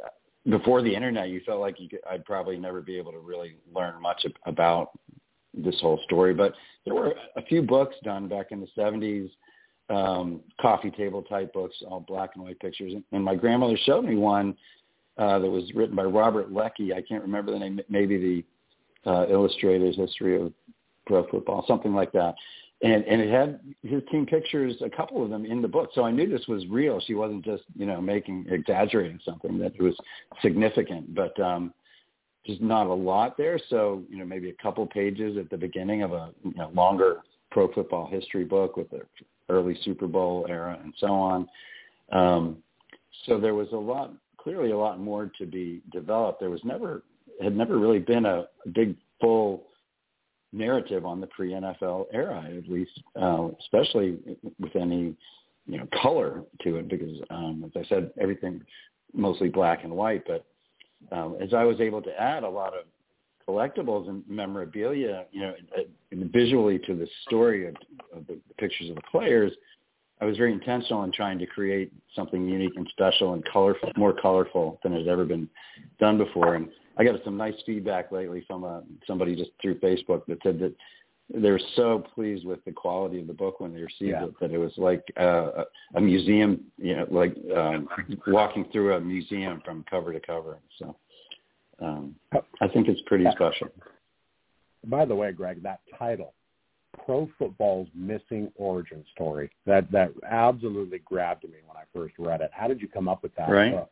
[0.48, 3.56] before the internet, you felt like you could, I'd probably never be able to really
[3.74, 4.98] learn much about
[5.52, 6.34] this whole story.
[6.34, 9.30] But there were a few books done back in the 70s,
[9.90, 12.94] um, coffee table type books, all black and white pictures.
[13.12, 14.56] And my grandmother showed me one
[15.18, 16.94] uh, that was written by Robert Leckie.
[16.94, 17.80] I can't remember the name.
[17.88, 18.44] Maybe
[19.04, 20.52] the uh, Illustrated History of
[21.06, 22.34] Pro Football, something like that
[22.82, 25.90] and and it had his team pictures, a couple of them in the book.
[25.94, 27.00] So I knew this was real.
[27.00, 29.96] She wasn't just you know making exaggerating something that was
[30.42, 31.74] significant, but um,
[32.46, 33.58] just not a lot there.
[33.68, 37.18] So you know maybe a couple pages at the beginning of a you know, longer
[37.50, 39.00] pro football history book with the
[39.48, 41.48] early Super Bowl era and so on.
[42.12, 42.58] Um,
[43.26, 46.40] so there was a lot, clearly a lot more to be developed.
[46.40, 47.02] There was never
[47.42, 49.64] had never really been a, big full
[50.52, 54.18] narrative on the pre-NFL era, at least, uh, especially
[54.58, 55.14] with any
[55.66, 58.62] you know color to it, because um, as I said, everything
[59.14, 60.24] mostly black and white.
[60.26, 60.44] But
[61.16, 62.84] um, as I was able to add a lot of
[63.48, 65.54] collectibles and memorabilia, you know,
[66.12, 67.74] visually to the story of,
[68.14, 69.52] of the pictures of the players,
[70.20, 74.12] I was very intentional in trying to create something unique and special and colorful, more
[74.12, 75.48] colorful than has ever been
[76.00, 76.56] done before.
[76.56, 80.58] And I got some nice feedback lately from uh, somebody just through Facebook that said
[80.58, 80.74] that
[81.32, 84.24] they're so pleased with the quality of the book when they received yeah.
[84.24, 87.88] it that it was like uh, a museum, you know, like um,
[88.28, 90.58] walking through a museum from cover to cover.
[90.78, 90.96] So
[91.80, 92.14] um,
[92.60, 93.68] I think it's pretty special.
[94.86, 96.34] By the way, Greg, that title,
[97.08, 102.50] "Pro Football's Missing Origin Story," that that absolutely grabbed me when I first read it.
[102.52, 103.72] How did you come up with that right?
[103.72, 103.90] book?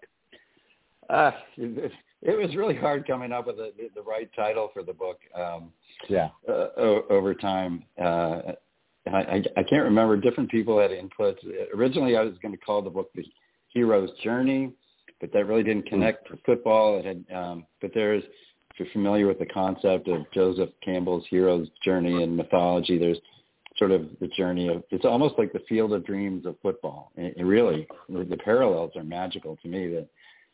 [1.09, 5.21] Uh, it was really hard coming up with the, the right title for the book.
[5.35, 5.73] Um,
[6.11, 6.29] yeah.
[6.47, 6.67] Uh,
[7.09, 8.43] over time, uh,
[9.07, 10.19] I, I can't remember.
[10.19, 11.39] Different people had inputs.
[11.75, 13.25] Originally, I was going to call the book "The
[13.69, 14.73] Hero's Journey,"
[15.23, 16.99] but that really didn't connect to football.
[16.99, 18.31] It had, um, but there's, if
[18.79, 23.19] you're familiar with the concept of Joseph Campbell's hero's journey in mythology, there's
[23.79, 27.13] sort of the journey of it's almost like the field of dreams of football.
[27.17, 29.89] It, it really, the parallels are magical to me.
[29.89, 30.09] That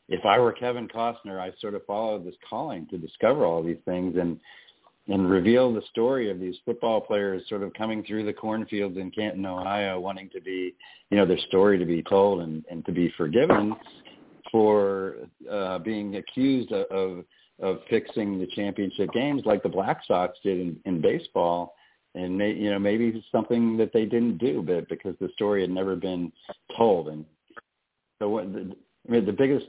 [0.09, 3.79] if I were Kevin Costner, I sort of followed this calling to discover all these
[3.85, 4.39] things and
[5.09, 9.11] and reveal the story of these football players sort of coming through the cornfields in
[9.11, 10.75] Canton, Ohio, wanting to be,
[11.11, 13.75] you know, their story to be told and, and to be forgiven
[14.53, 15.17] for
[15.51, 17.25] uh, being accused of, of
[17.63, 21.75] of fixing the championship games like the Black Sox did in, in baseball.
[22.15, 25.63] And they, you know, maybe it's something that they didn't do, but because the story
[25.63, 26.31] had never been
[26.77, 27.09] told.
[27.09, 27.25] And
[28.19, 28.75] so, what the,
[29.09, 29.67] I mean, the biggest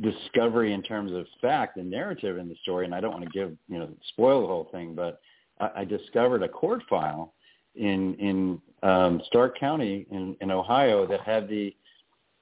[0.00, 3.30] discovery in terms of fact and narrative in the story, and I don't want to
[3.30, 5.20] give you know spoil the whole thing, but
[5.60, 7.34] I, I discovered a court file
[7.76, 11.74] in in um, Stark County in, in Ohio that had the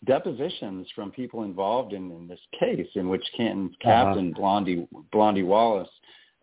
[0.06, 3.90] depositions from people involved in, in this case, in which Canton's uh-huh.
[3.90, 5.88] captain Blondie Blondie Wallace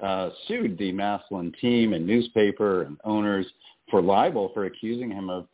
[0.02, 3.45] uh, sued the Massillon team and newspaper and owners
[3.89, 5.47] for libel for accusing him of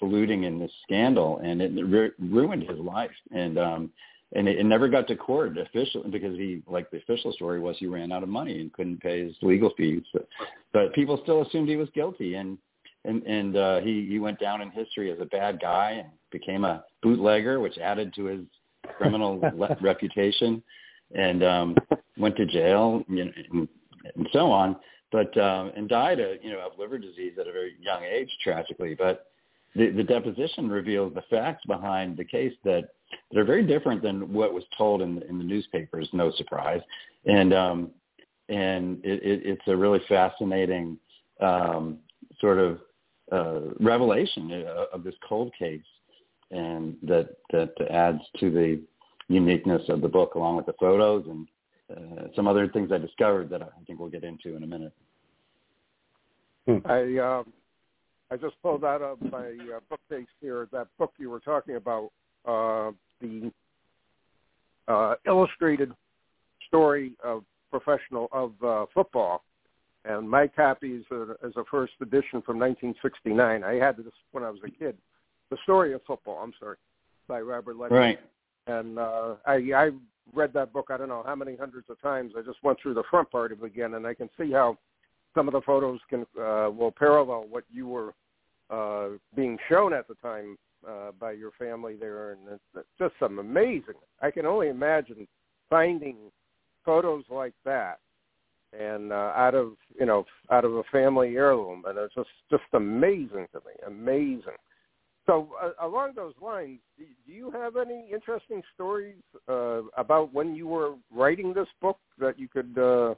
[0.00, 3.10] colluding in this scandal, and it ru- ruined his life.
[3.32, 3.90] And um,
[4.34, 7.76] and it, it never got to court officially because he like the official story was
[7.78, 10.28] he ran out of money and couldn't pay his legal fees but,
[10.72, 12.58] but people still assumed he was guilty and
[13.08, 16.64] and and uh he he went down in history as a bad guy and became
[16.64, 18.40] a bootlegger which added to his
[18.96, 20.62] criminal le- reputation
[21.14, 21.76] and um
[22.16, 23.68] went to jail you know, and,
[24.14, 24.76] and so on
[25.10, 28.30] but um and died of you know of liver disease at a very young age
[28.42, 29.26] tragically but
[29.74, 32.90] the, the deposition reveals the facts behind the case that
[33.30, 36.08] that are very different than what was told in the, in the newspapers.
[36.12, 36.80] No surprise,
[37.26, 37.90] and um,
[38.48, 40.98] and it, it, it's a really fascinating
[41.40, 41.98] um,
[42.40, 42.80] sort of
[43.32, 45.80] uh, revelation uh, of this cold case,
[46.50, 48.80] and that that adds to the
[49.28, 51.46] uniqueness of the book, along with the photos and
[51.94, 54.92] uh, some other things I discovered that I think we'll get into in a minute.
[56.66, 56.78] Hmm.
[56.84, 57.52] I um,
[58.30, 62.10] I just pulled out of my uh, bookcase here that book you were talking about,
[62.44, 63.50] uh, the
[64.86, 65.92] uh, illustrated
[66.66, 69.44] story of professional of uh, football,
[70.08, 73.62] and my copy is a, is a first edition from 1969.
[73.62, 74.96] I had this when I was a kid.
[75.50, 76.40] The story of football.
[76.42, 76.76] I'm sorry,
[77.28, 77.94] by Robert Leckie.
[77.94, 78.20] Right.
[78.66, 79.90] And uh, I I
[80.34, 80.88] read that book.
[80.90, 82.32] I don't know how many hundreds of times.
[82.36, 84.78] I just went through the front part of it again, and I can see how
[85.34, 88.14] some of the photos can uh, will parallel what you were
[88.70, 90.56] uh, being shown at the time
[90.88, 93.94] uh, by your family there, and it's, it's just some amazing.
[94.22, 95.28] I can only imagine
[95.68, 96.16] finding
[96.84, 97.98] photos like that
[98.72, 102.64] and uh, out of you know out of a family heirloom, and it's just just
[102.72, 104.56] amazing to me, amazing.
[105.26, 109.16] So uh, along those lines, do, do you have any interesting stories
[109.48, 113.14] uh, about when you were writing this book that you could uh,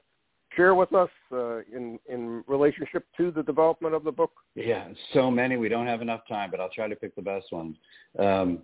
[0.56, 4.32] share with us uh, in in relationship to the development of the book?
[4.54, 5.56] Yeah, so many.
[5.56, 7.76] We don't have enough time, but I'll try to pick the best ones.
[8.18, 8.62] Um,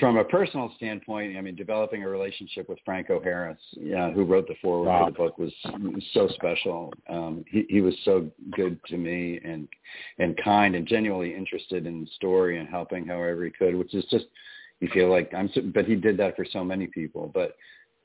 [0.00, 4.48] from a personal standpoint, I mean, developing a relationship with Franco Harris, yeah, who wrote
[4.48, 5.04] the foreword wow.
[5.04, 5.52] for the book, was,
[6.12, 6.92] so special.
[7.08, 9.68] Um, he, he was so good to me and
[10.18, 14.04] and kind and genuinely interested in the story and helping however he could, which is
[14.10, 14.26] just
[14.80, 15.50] you feel like I'm.
[15.74, 17.30] But he did that for so many people.
[17.32, 17.56] But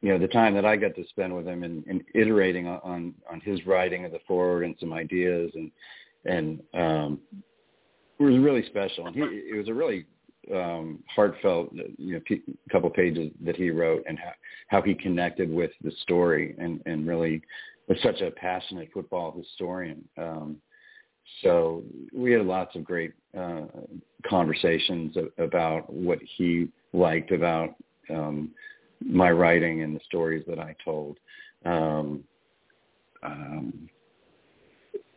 [0.02, 2.80] you know, the time that I got to spend with him and, and iterating on,
[2.84, 5.72] on on his writing of the foreword and some ideas and
[6.26, 7.20] and um,
[8.20, 9.08] it was really special.
[9.08, 10.06] And he it was a really
[10.51, 14.32] um, heartfelt, you know, a couple pages that he wrote and how,
[14.67, 17.41] how he connected with the story and, and really
[17.88, 20.08] was such a passionate football historian.
[20.17, 20.58] Um,
[21.41, 23.63] so we had lots of great uh,
[24.27, 27.75] conversations about what he liked about
[28.10, 28.51] um,
[29.06, 31.17] my writing and the stories that I told,
[31.65, 32.23] um,
[33.23, 33.89] um,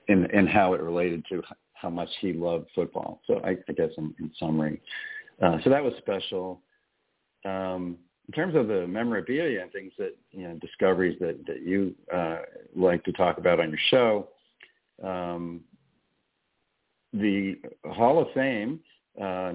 [0.08, 1.42] and and how it related to
[1.74, 3.20] how much he loved football.
[3.26, 4.80] So I, I guess in, in summary,
[5.42, 6.61] uh, so that was special.
[7.44, 11.94] Um, in terms of the memorabilia and things that you know discoveries that that you
[12.12, 12.38] uh,
[12.75, 14.29] like to talk about on your show,
[15.05, 15.61] um,
[17.12, 18.81] the Hall of Fame
[19.20, 19.53] uh,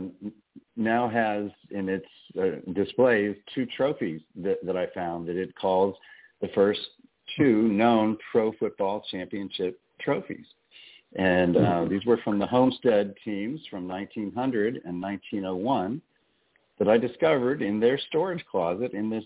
[0.76, 2.06] now has in its
[2.39, 5.96] uh, displays two trophies that, that I found that it calls
[6.41, 6.80] the first
[7.38, 10.46] two known pro football championship trophies.
[11.15, 11.93] And uh, mm-hmm.
[11.93, 16.02] these were from the Homestead teams from 1900 and 1901
[16.80, 19.26] that I discovered in their storage closet in this,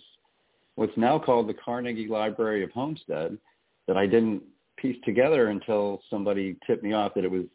[0.76, 3.38] what's now called the Carnegie Library of Homestead,
[3.88, 4.42] that I didn't
[4.78, 7.46] piece together until somebody tipped me off that it was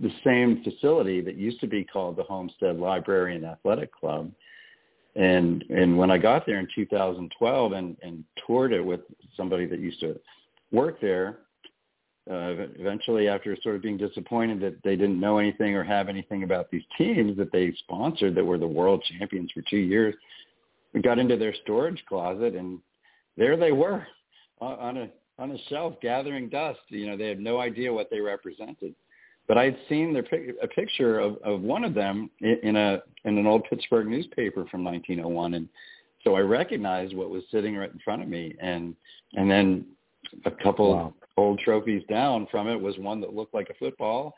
[0.00, 4.30] the same facility that used to be called the Homestead Library and Athletic Club.
[5.16, 9.00] And and when I got there in 2012 and, and toured it with
[9.36, 10.18] somebody that used to
[10.72, 11.38] work there,
[12.30, 16.42] uh, eventually after sort of being disappointed that they didn't know anything or have anything
[16.42, 20.14] about these teams that they sponsored that were the world champions for two years,
[20.94, 22.78] we got into their storage closet and
[23.36, 24.06] there they were
[24.60, 25.08] on a
[25.38, 26.80] on a shelf gathering dust.
[26.88, 28.94] You know, they had no idea what they represented.
[29.46, 30.24] But I had seen their
[30.62, 34.84] a picture of, of one of them in a in an old Pittsburgh newspaper from
[34.84, 35.68] 1901, and
[36.22, 38.54] so I recognized what was sitting right in front of me.
[38.60, 38.96] And
[39.34, 39.84] and then
[40.44, 44.34] a couple wow old trophies down from it was one that looked like a football,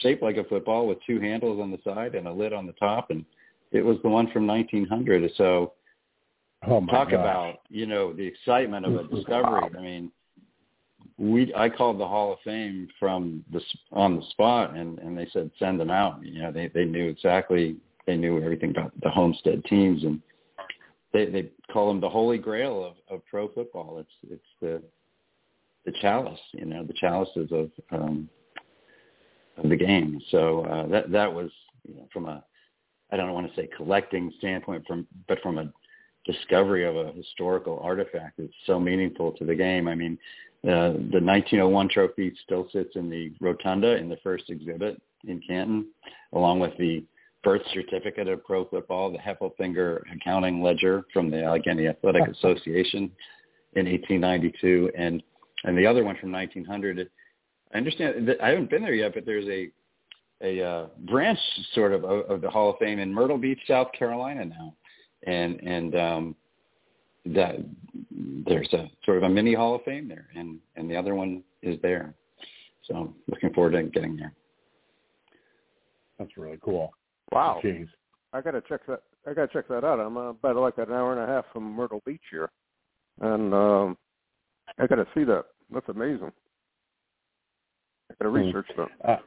[0.00, 2.72] shaped like a football with two handles on the side and a lid on the
[2.74, 3.24] top, and
[3.72, 5.30] it was the one from 1900.
[5.36, 5.72] So
[6.66, 7.12] oh talk gosh.
[7.12, 9.70] about you know the excitement of a discovery.
[9.76, 10.10] I mean,
[11.18, 13.60] we I called the Hall of Fame from the
[13.92, 16.24] on the spot, and and they said send them out.
[16.24, 20.20] You know, they they knew exactly they knew everything about the Homestead teams and.
[21.12, 23.98] They they call them the holy grail of, of pro football.
[24.00, 24.82] It's it's the
[25.84, 28.28] the chalice, you know, the chalices of um,
[29.56, 30.20] of the game.
[30.30, 31.50] So uh, that that was
[31.86, 32.42] you know, from a
[33.12, 35.72] I don't want to say collecting standpoint, from but from a
[36.24, 39.88] discovery of a historical artifact that's so meaningful to the game.
[39.88, 40.18] I mean,
[40.64, 45.88] uh, the 1901 trophy still sits in the rotunda in the first exhibit in Canton,
[46.32, 47.04] along with the
[47.42, 53.10] birth certificate of pro football, the Heffelfinger accounting ledger from the Allegheny Athletic Association
[53.76, 55.22] in 1892, and
[55.64, 57.10] and the other one from 1900.
[57.72, 59.70] I understand that I haven't been there yet, but there's a
[60.42, 61.38] a uh, branch
[61.74, 64.74] sort of, of of the Hall of Fame in Myrtle Beach, South Carolina now,
[65.26, 66.36] and and um,
[67.26, 67.56] that
[68.46, 71.42] there's a sort of a mini Hall of Fame there, and and the other one
[71.62, 72.14] is there.
[72.86, 74.34] So looking forward to getting there.
[76.18, 76.92] That's really cool.
[77.32, 77.60] Wow.
[77.64, 77.88] Jeez.
[78.32, 80.00] I got to check that I gotta check that out.
[80.00, 82.50] I'm uh, about like an hour and a half from Myrtle Beach here,
[83.20, 83.96] and um,
[84.78, 85.44] I gotta see that.
[85.70, 86.32] That's amazing.
[88.20, 88.34] I Hmm.
[88.34, 88.88] research that.
[89.04, 89.18] Uh,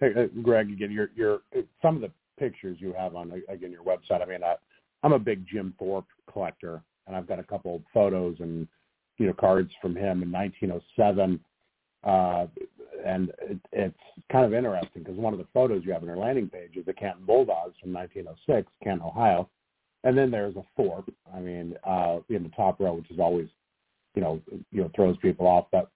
[0.00, 1.40] hey, uh, Greg, again, your your
[1.80, 4.22] some of the pictures you have on again your website.
[4.22, 4.56] I mean, I,
[5.02, 8.66] I'm a big Jim Thorpe collector, and I've got a couple of photos and
[9.18, 11.40] you know cards from him in 1907.
[12.02, 12.46] Uh,
[13.04, 13.98] and it, it's
[14.30, 16.84] kind of interesting because one of the photos you have on your landing page is
[16.84, 19.48] the Canton Bulldogs from 1906, Canton, Ohio,
[20.04, 21.10] and then there's a Thorpe.
[21.34, 23.48] I mean, uh, in the top row, which is always,
[24.14, 24.40] you know,
[24.72, 25.66] you know, throws people off.
[25.72, 25.90] But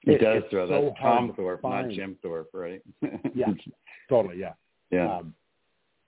[0.00, 0.68] He it- does throw.
[0.68, 1.88] so hard Tom to Thorpe, not.
[1.90, 2.82] Jim Thorpe, right?
[3.34, 3.46] Yeah.
[4.08, 4.52] Totally, yeah.
[4.90, 5.16] yeah.
[5.18, 5.34] Um,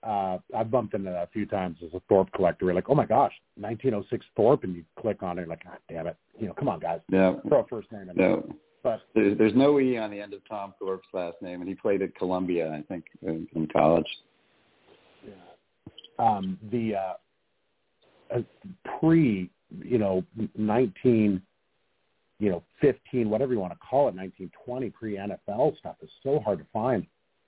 [0.03, 2.65] uh, I've bumped into that a few times as a Thorpe collector.
[2.65, 6.05] You're like, oh my gosh, 1906 Thorpe, and you click on it, like, God damn
[6.05, 7.33] it, you know, come on, guys, yeah.
[7.47, 8.15] throw a first name in.
[8.15, 8.47] No.
[8.83, 11.73] But There's, there's no E on the end of Tom Thorp's last name, and he
[11.73, 14.05] played at Columbia, I think, in, in college.
[16.19, 17.13] um, the uh,
[18.35, 18.41] uh,
[18.99, 19.49] pre,
[19.83, 20.23] you know,
[20.55, 21.41] 19,
[22.39, 26.39] you know, 15, whatever you want to call it, 1920 pre NFL stuff is so
[26.39, 27.05] hard to find,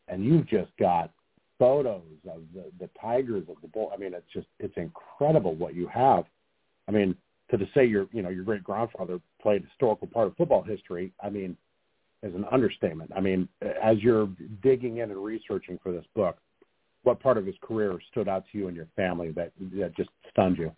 [0.07, 1.11] and you've just got
[1.59, 3.91] photos of the the Tigers of the bull.
[3.93, 6.25] I mean, it's just it's incredible what you have.
[6.87, 7.15] I mean,
[7.51, 11.11] to, say your you know your great grandfather played historical part of football history.
[11.21, 11.57] I mean,
[12.23, 13.11] is an understatement.
[13.15, 14.29] I mean, as you're
[14.63, 16.37] digging in and researching for this book,
[17.03, 20.09] what part of his career stood out to you and your family that that just
[20.31, 20.71] stunned you?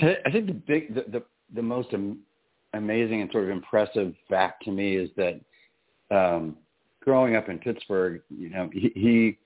[0.00, 1.22] I think the big, the the,
[1.54, 2.18] the most am,
[2.74, 5.40] amazing and sort of impressive fact to me is that
[6.10, 6.56] um,
[7.00, 9.38] growing up in Pittsburgh, you know, he, he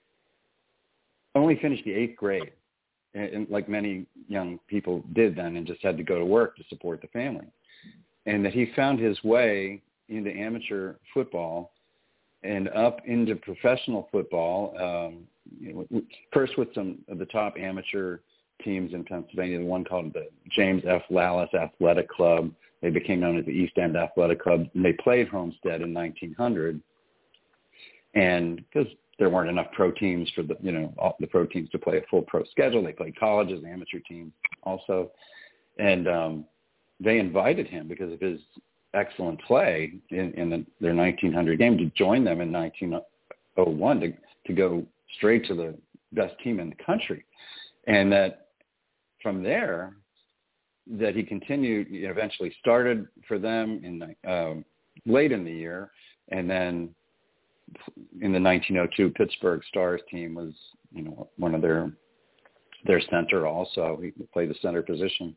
[1.34, 2.53] only finished the eighth grade,
[3.14, 6.57] and, and like many young people did then, and just had to go to work
[6.57, 7.46] to support the family,
[8.26, 11.72] and that he found his way into amateur football
[12.42, 14.74] and up into professional football.
[14.76, 15.20] Um,
[15.61, 18.18] you know, first with some of the top amateur
[18.62, 19.58] teams in Pennsylvania.
[19.58, 21.02] The one called the James F.
[21.10, 22.50] Lallis Athletic Club.
[22.80, 24.66] They became known as the East End Athletic Club.
[24.74, 26.80] And they played Homestead in 1900.
[28.14, 31.70] And because there weren't enough pro teams for the, you know, all the pro teams
[31.70, 34.32] to play a full pro schedule, they played colleges, amateur teams
[34.64, 35.10] also.
[35.78, 36.44] And um,
[37.00, 38.40] they invited him because of his
[38.94, 44.12] excellent play in, in the, their 1900 game to join them in 1901 to,
[44.46, 44.84] to go
[45.16, 45.74] straight to the
[46.12, 47.24] best team in the country.
[47.86, 48.41] And that
[49.22, 49.94] from there,
[50.86, 54.64] that he continued, you eventually started for them in um,
[55.06, 55.90] late in the year,
[56.30, 56.94] and then
[58.20, 60.52] in the 1902 Pittsburgh Stars team was,
[60.92, 61.92] you know, one of their
[62.84, 64.00] their center also.
[64.02, 65.36] He played the center position.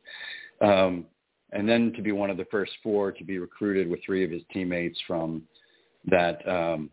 [0.62, 1.06] Um,
[1.52, 4.32] and then to be one of the first four to be recruited with three of
[4.32, 5.44] his teammates from
[6.08, 6.90] that um,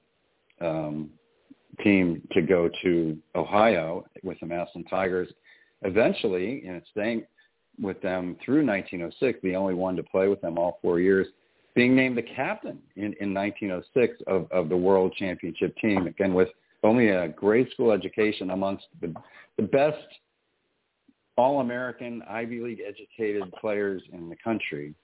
[0.60, 1.10] um,
[1.82, 5.28] team to go to Ohio with the Massillon Tigers.
[5.82, 7.24] Eventually, and staying
[7.80, 11.26] with them through 1906, the only one to play with them all four years,
[11.74, 16.48] being named the captain in, in 1906 of, of the World Championship team, again with
[16.82, 19.14] only a grade school education amongst the,
[19.56, 19.96] the best
[21.36, 24.94] all-American Ivy League educated players in the country,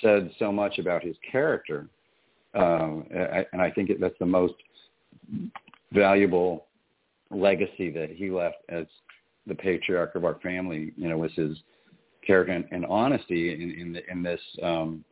[0.00, 1.88] said so much about his character.
[2.54, 3.04] Um,
[3.52, 4.54] and I think that's the most
[5.92, 6.66] valuable
[7.30, 8.86] legacy that he left as
[9.50, 11.58] the patriarch of our family, you know, was his
[12.26, 15.04] character and, and honesty in, in, the, in this, um,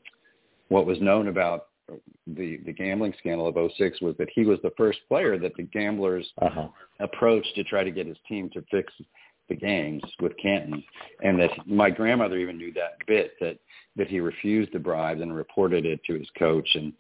[0.69, 1.67] what was known about
[2.27, 5.65] the, the gambling scandal of 06 was that he was the first player that the
[5.65, 6.69] gamblers Uh-huh.
[7.01, 8.93] approached to try to get his team to fix
[9.49, 10.85] the games with Canton,
[11.23, 13.59] and that my grandmother even knew that bit that
[13.97, 16.93] that he refused the bribes and reported it to his coach, and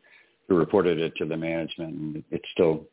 [0.49, 2.86] who reported it to the management, and it still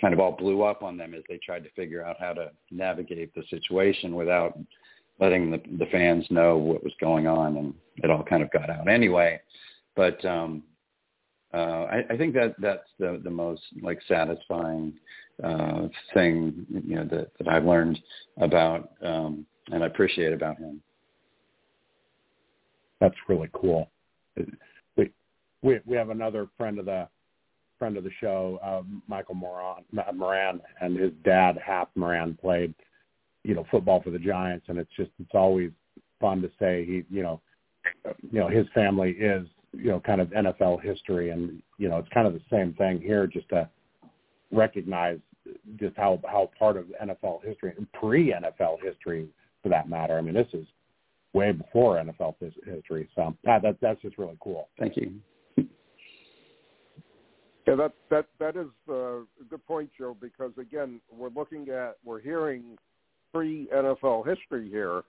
[0.00, 2.50] kind of all blew up on them as they tried to figure out how to
[2.70, 4.58] navigate the situation without
[5.20, 8.70] letting the, the fans know what was going on, and it all kind of got
[8.70, 9.40] out anyway.
[9.94, 10.64] But um,
[11.52, 14.94] uh, I, I think that that's the the most like satisfying
[15.42, 17.98] uh, thing you know that, that I've learned
[18.38, 20.82] about um, and I appreciate about him.
[23.00, 23.90] That's really cool.
[24.96, 25.10] We
[25.62, 27.08] we we have another friend of the
[27.78, 32.74] friend of the show, uh, Michael Moran, Moran, and his dad Hap Moran played,
[33.42, 35.70] you know, football for the Giants, and it's just it's always
[36.20, 37.40] fun to say he, you know,
[38.30, 42.08] you know his family is you know kind of NFL history, and you know it's
[42.14, 43.68] kind of the same thing here, just to
[44.50, 45.18] recognize
[45.78, 49.28] just how how part of NFL history pre NFL history
[49.62, 50.16] for that matter.
[50.16, 50.66] I mean, this is
[51.32, 53.08] way before NFL history.
[53.14, 54.68] So yeah, that that's just really cool.
[54.78, 55.14] Thank you.
[57.66, 60.16] Yeah, that that that is uh, a good point, Joe.
[60.20, 62.76] Because again, we're looking at we're hearing
[63.32, 65.02] pre NFL history here,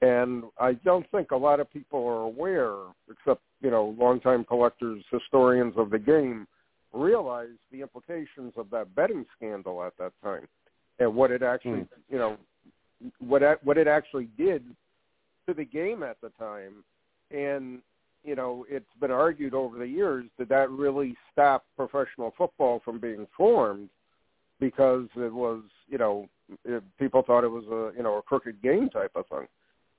[0.00, 2.76] and I don't think a lot of people are aware,
[3.10, 6.46] except you know longtime collectors, historians of the game,
[6.92, 10.46] realize the implications of that betting scandal at that time,
[11.00, 11.88] and what it actually, mm.
[12.08, 12.36] you know,
[13.18, 14.62] what what it actually did
[15.48, 16.84] to the game at the time,
[17.32, 17.80] and
[18.24, 22.98] you know, it's been argued over the years that that really stopped professional football from
[22.98, 23.88] being formed
[24.60, 26.28] because it was, you know,
[26.64, 29.46] it, people thought it was a, you know, a crooked game type of thing.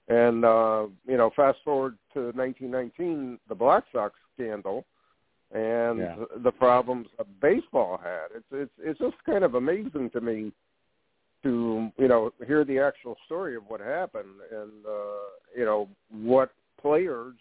[0.10, 4.86] And uh, you know, fast forward to 1919, the Black Sox scandal,
[5.52, 6.16] and yeah.
[6.44, 8.36] the problems that baseball had.
[8.36, 10.52] It's it's it's just kind of amazing to me
[11.44, 16.52] to you know hear the actual story of what happened and uh, you know what
[16.82, 17.36] players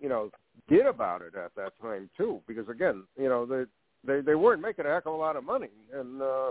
[0.00, 0.30] you know
[0.68, 2.40] did about it at that time too.
[2.46, 3.64] Because again, you know they
[4.06, 6.50] they they weren't making a heck of a lot of money, and uh,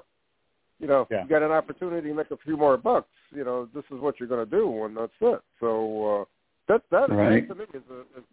[0.82, 1.24] you know, yeah.
[1.24, 4.20] you got an opportunity to make a few more bucks, you know, this is what
[4.20, 5.40] you're going to do, and that's it.
[5.60, 6.26] So uh,
[6.68, 7.48] that that, right.
[7.48, 8.26] to me is a, is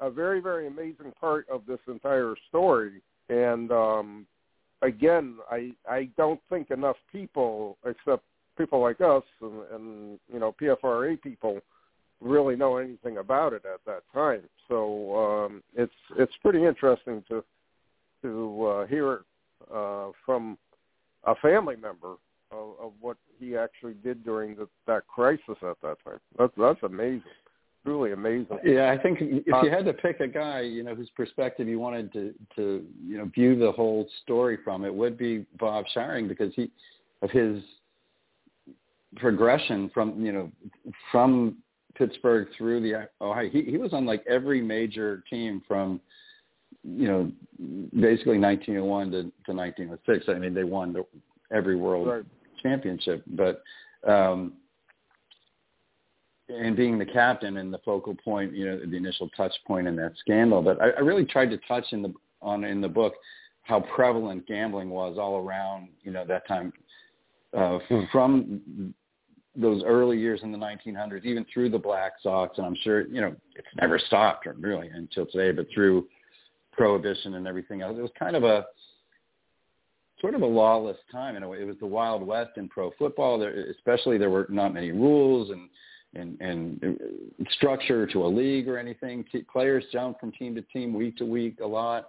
[0.00, 3.02] a very very amazing part of this entire story.
[3.28, 4.26] And um,
[4.80, 8.24] again, I I don't think enough people, except
[8.56, 11.60] people like us and, and you know PFRA people,
[12.22, 14.42] really know anything about it at that time.
[14.68, 17.44] So um, it's it's pretty interesting to
[18.22, 19.22] to uh, hear
[19.72, 20.56] uh, from
[21.24, 22.14] a family member
[22.50, 26.20] of, of what he actually did during the, that crisis at that time.
[26.38, 27.22] That's that's amazing,
[27.84, 28.58] truly amazing.
[28.64, 31.68] Yeah, I think if you uh, had to pick a guy, you know, whose perspective
[31.68, 35.84] you wanted to to you know view the whole story from, it would be Bob
[35.94, 36.70] Shiring because he
[37.22, 37.62] of his
[39.16, 40.50] progression from you know
[41.10, 41.56] from
[41.94, 43.48] Pittsburgh through the Ohio.
[43.48, 46.00] He he was on like every major team from
[46.84, 47.32] you know,
[48.00, 50.24] basically 1901 to, to 1906.
[50.28, 51.06] I mean, they won the,
[51.54, 52.24] every world right.
[52.62, 53.62] championship, but
[54.06, 54.54] um,
[56.48, 59.96] and being the captain and the focal point, you know, the initial touch point in
[59.96, 60.60] that scandal.
[60.60, 63.14] But I, I really tried to touch in the on in the book
[63.62, 66.72] how prevalent gambling was all around, you know, that time
[67.56, 68.00] uh, hmm.
[68.10, 68.94] from
[69.54, 73.20] those early years in the 1900s, even through the Black Sox, and I'm sure, you
[73.20, 76.06] know, it's never stopped really until today, but through
[76.72, 77.96] prohibition and everything else.
[77.98, 78.64] It was kind of a
[80.20, 81.60] sort of a lawless time in a way.
[81.60, 83.38] It was the Wild West in pro football.
[83.38, 85.68] There, especially there were not many rules and
[86.14, 86.98] and and
[87.50, 89.24] structure to a league or anything.
[89.52, 92.08] Players jumped from team to team, week to week, a lot.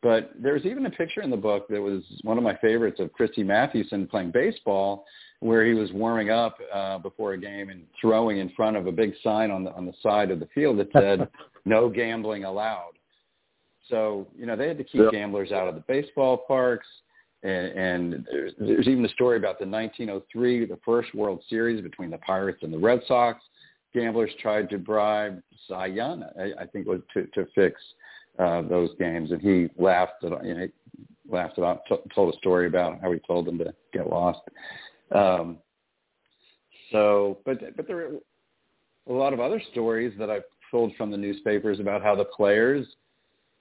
[0.00, 3.12] But there's even a picture in the book that was one of my favorites of
[3.12, 5.04] Christy Mathewson playing baseball,
[5.40, 8.92] where he was warming up uh, before a game and throwing in front of a
[8.92, 11.28] big sign on the on the side of the field that said
[11.64, 12.92] "No gambling allowed."
[13.88, 16.86] So, you know, they had to keep gamblers out of the baseball parks.
[17.42, 22.10] And, and there's, there's even a story about the 1903, the first World Series between
[22.10, 23.40] the Pirates and the Red Sox.
[23.94, 27.80] Gamblers tried to bribe Cy Young, I, I think, was to, to fix
[28.38, 30.68] uh, those games, and he laughed at you know
[31.30, 34.40] laughed about t- told a story about how he told them to get lost.
[35.12, 35.58] Um,
[36.92, 38.10] so, but but there are
[39.08, 42.86] a lot of other stories that I've pulled from the newspapers about how the players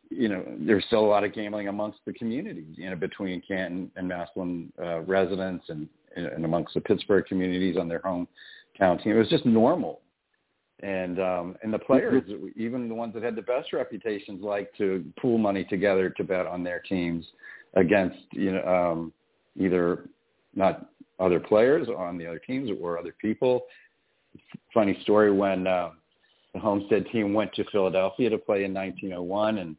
[0.10, 3.92] you know, there's still a lot of gambling amongst the communities, you know, between Canton
[3.96, 9.14] and Massillon uh, residents and, and amongst the Pittsburgh communities on their hometown team.
[9.14, 10.02] It was just normal.
[10.82, 12.22] And um, and the players,
[12.56, 16.46] even the ones that had the best reputations, like to pool money together to bet
[16.46, 17.26] on their teams
[17.74, 19.14] against you know um,
[19.56, 20.08] either
[20.54, 23.66] not other players on the other teams or other people.
[24.74, 25.92] Funny story when uh,
[26.54, 29.76] the Homestead team went to Philadelphia to play in 1901, and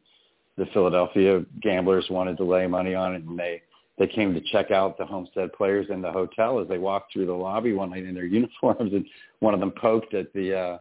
[0.57, 3.63] the Philadelphia gamblers wanted to lay money on it, and they
[3.99, 7.27] they came to check out the Homestead players in the hotel as they walked through
[7.27, 9.05] the lobby one night in their uniforms, and
[9.41, 10.79] one of them poked at the uh,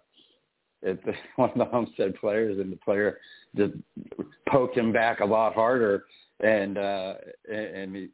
[0.87, 0.99] at
[1.35, 3.19] one of the Homestead players, and the player
[3.55, 3.73] just
[4.49, 6.05] poked him back a lot harder,
[6.39, 7.15] and uh,
[7.51, 8.09] and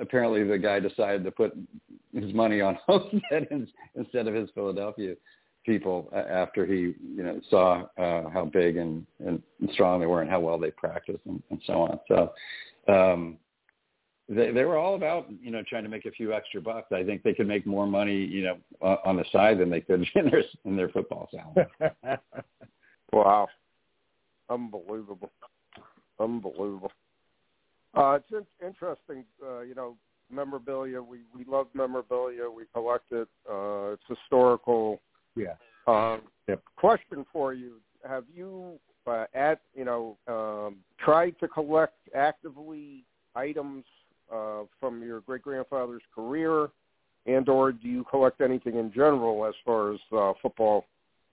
[0.00, 1.56] apparently the guy decided to put
[2.14, 3.48] his money on Homestead
[3.94, 5.14] instead of his Philadelphia
[5.64, 9.42] people after he you know saw uh, how big and, and
[9.72, 12.00] strong they were and how well they practiced and, and so on.
[12.08, 12.32] So
[12.92, 13.36] um,
[14.28, 16.92] they they were all about you know trying to make a few extra bucks.
[16.92, 20.06] I think they could make more money you know on the side than they could
[20.14, 21.66] in their in their football salary.
[23.12, 23.48] wow,
[24.48, 25.30] unbelievable,
[26.18, 26.92] unbelievable.
[27.94, 29.96] Uh, it's in- interesting, uh, you know,
[30.30, 31.00] memorabilia.
[31.00, 32.48] We we love memorabilia.
[32.48, 33.28] We collect it.
[33.50, 35.00] Uh, it's historical
[35.38, 35.54] yeah.
[35.86, 36.62] Um, yep.
[36.76, 37.74] Question for you:
[38.06, 43.84] Have you uh, at you know um, tried to collect actively items
[44.32, 46.68] uh, from your great grandfather's career,
[47.26, 50.86] and or do you collect anything in general as far as uh, football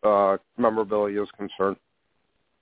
[0.03, 1.78] uh, memorabilia is concerned?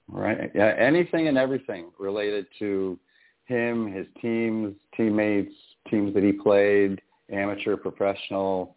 [0.09, 0.51] Right.
[0.53, 0.73] Yeah.
[0.77, 2.97] Anything and everything related to
[3.45, 5.51] him, his teams, teammates,
[5.89, 8.75] teams that he played, amateur, professional,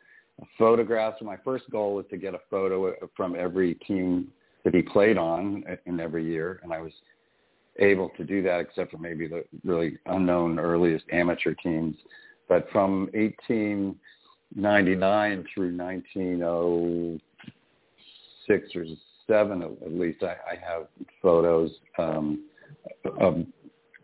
[0.59, 1.23] photographs.
[1.23, 4.33] My first goal was to get a photo from every team
[4.65, 6.91] that he played on in every year, and I was
[7.79, 11.95] able to do that except for maybe the really unknown earliest amateur teams.
[12.49, 18.85] But from 1899 through 1906 or
[19.27, 20.87] seven at least, I, I have
[21.21, 22.45] photos um,
[23.21, 23.45] of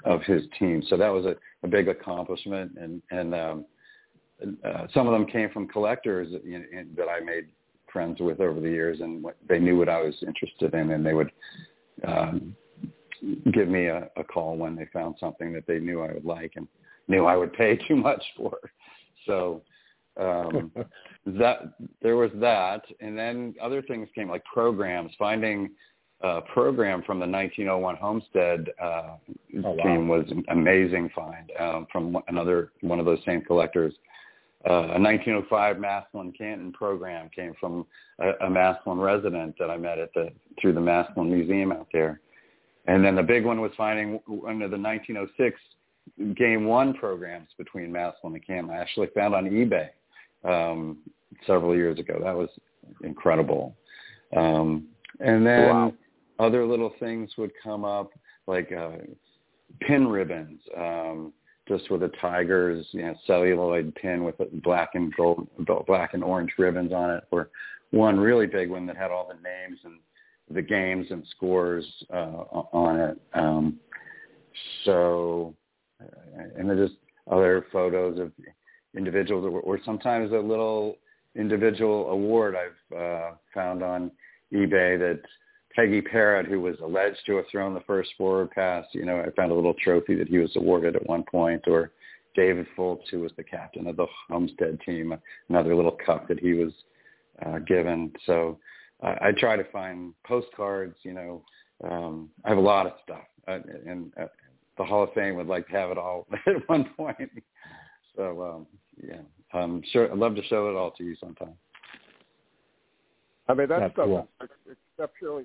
[0.05, 0.83] of his team.
[0.89, 3.65] So that was a, a big accomplishment, and and um,
[4.65, 7.49] uh, some of them came from collectors in, in, that I made
[7.93, 11.05] friends with over the years, and what, they knew what I was interested in, and
[11.05, 11.31] they would
[12.07, 12.57] um,
[13.53, 16.53] give me a, a call when they found something that they knew I would like
[16.57, 16.67] and
[17.09, 18.59] knew I would pay too much for.
[19.27, 19.63] So
[20.19, 20.73] um,
[21.27, 25.13] that there was that, and then other things came like programs.
[25.19, 25.71] Finding
[26.23, 29.17] a program from the 1901 Homestead uh, oh,
[29.53, 29.77] wow.
[29.83, 33.93] team was an amazing find um, from another one of those same collectors.
[34.69, 37.85] Uh, a 1905 Massillon Canton program came from
[38.21, 40.29] a, a Massillon resident that I met at the
[40.61, 42.21] through the Massillon Museum out there.
[42.87, 45.61] And then the big one was finding one of the 1906
[46.37, 48.71] game one programs between Massillon and Cam.
[48.71, 49.89] I actually found on eBay
[50.45, 50.99] um,
[51.47, 52.21] several years ago.
[52.23, 52.49] That was
[53.03, 53.77] incredible.
[54.37, 54.87] Um,
[55.21, 55.93] and then wow.
[56.43, 58.13] Other little things would come up
[58.49, 58.91] like uh,
[59.81, 61.33] pin ribbons, um,
[61.69, 64.35] just with a tiger's you know, celluloid pin with
[64.65, 65.47] black and gold,
[65.87, 67.51] black and orange ribbons on it, or
[67.93, 70.01] one really big one that had all the names and
[70.51, 73.21] the games and scores uh, on it.
[73.35, 73.79] Um,
[74.85, 75.55] so,
[76.03, 76.99] uh, and then just
[77.31, 78.33] other photos of
[78.97, 80.97] individuals, or, or sometimes a little
[81.37, 84.11] individual award I've uh, found on
[84.53, 85.21] eBay that
[85.75, 89.31] Peggy Parratt, who was alleged to have thrown the first forward pass, you know, I
[89.31, 91.93] found a little trophy that he was awarded at one point, or
[92.35, 95.15] David Fultz, who was the captain of the Homestead team,
[95.49, 96.73] another little cup that he was
[97.45, 98.13] uh, given.
[98.27, 98.59] So
[99.03, 100.97] I, I try to find postcards.
[101.03, 101.45] You know,
[101.89, 104.27] um, I have a lot of stuff, uh, and uh,
[104.79, 107.31] the Hall of Fame would like to have it all at one point.
[108.17, 108.67] So um,
[109.03, 111.55] yeah, I'm sure I'd love to show it all to you sometime.
[113.53, 114.29] I mean, that's, that's cool.
[114.99, 115.45] exceptionally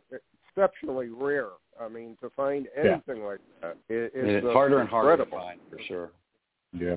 [0.49, 1.49] exceptionally rare.
[1.80, 3.24] I mean, to find anything yeah.
[3.24, 6.10] like that is it's uh, harder and harder to find for sure.
[6.74, 6.95] Yeah.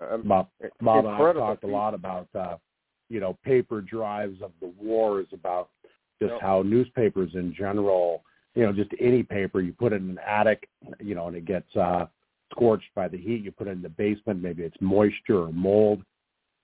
[0.00, 0.48] Um, Bob,
[0.80, 2.56] Bob and I talked a lot about uh,
[3.10, 5.68] you know, paper drives of the wars about
[6.22, 6.40] just yep.
[6.40, 8.22] how newspapers in general,
[8.54, 10.68] you know, just any paper you put it in an attic,
[11.00, 12.06] you know, and it gets uh
[12.52, 13.42] scorched by the heat.
[13.42, 16.02] You put it in the basement, maybe it's moisture or mold.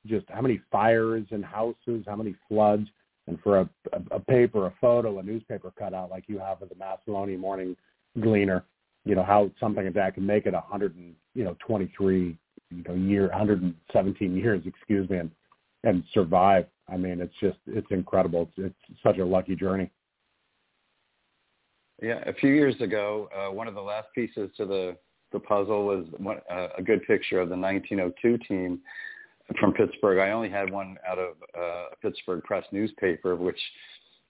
[0.06, 2.88] Just how many fires in houses, how many floods,
[3.26, 6.68] and for a, a, a paper, a photo, a newspaper cutout like you have of
[6.68, 7.76] the Massillon Morning
[8.20, 8.64] Gleaner,
[9.04, 11.90] you know how something like that can make it a hundred and you know twenty
[11.96, 12.36] three
[12.70, 15.30] you know year, hundred and seventeen years, excuse me, and
[15.84, 16.66] and survive.
[16.88, 18.50] I mean, it's just it's incredible.
[18.56, 19.90] It's, it's such a lucky journey.
[22.02, 24.96] Yeah, a few years ago, uh, one of the last pieces to the
[25.32, 28.80] the puzzle was one, uh, a good picture of the 1902 team
[29.58, 30.18] from Pittsburgh.
[30.18, 33.58] I only had one out of uh, a Pittsburgh Press newspaper, which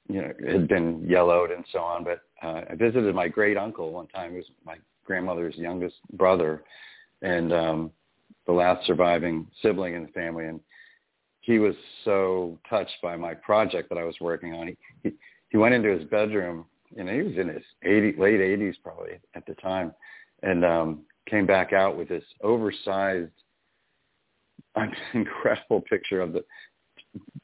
[0.08, 2.04] you know had been yellowed and so on.
[2.04, 4.32] But uh, I visited my great uncle one time.
[4.32, 6.64] He was my grandmother's youngest brother,
[7.22, 7.90] and um,
[8.46, 10.46] the last surviving sibling in the family.
[10.46, 10.60] And
[11.40, 14.68] he was so touched by my project that I was working on.
[14.68, 15.12] He he,
[15.50, 19.12] he went into his bedroom, you know, he was in his 80, late 80s probably
[19.34, 19.92] at the time,
[20.42, 23.30] and um, came back out with this oversized,
[25.14, 26.44] incredible picture of the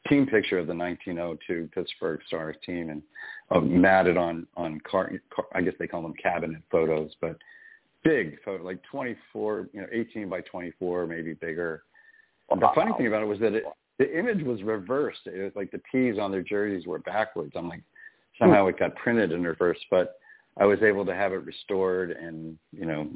[0.09, 3.03] team picture of the 1902 Pittsburgh Stars team, and
[3.51, 7.37] uh, matted on on car, car, I guess they call them cabinet photos, but
[8.05, 11.85] big photo, like 24, you know, 18 by 24, maybe bigger.
[12.51, 13.65] The funny thing about it was that it,
[13.99, 15.21] the image was reversed.
[15.27, 17.53] It was like the T's on their jerseys were backwards.
[17.55, 17.83] I'm like,
[18.39, 20.17] somehow it got printed in reverse, but
[20.59, 23.09] I was able to have it restored and you know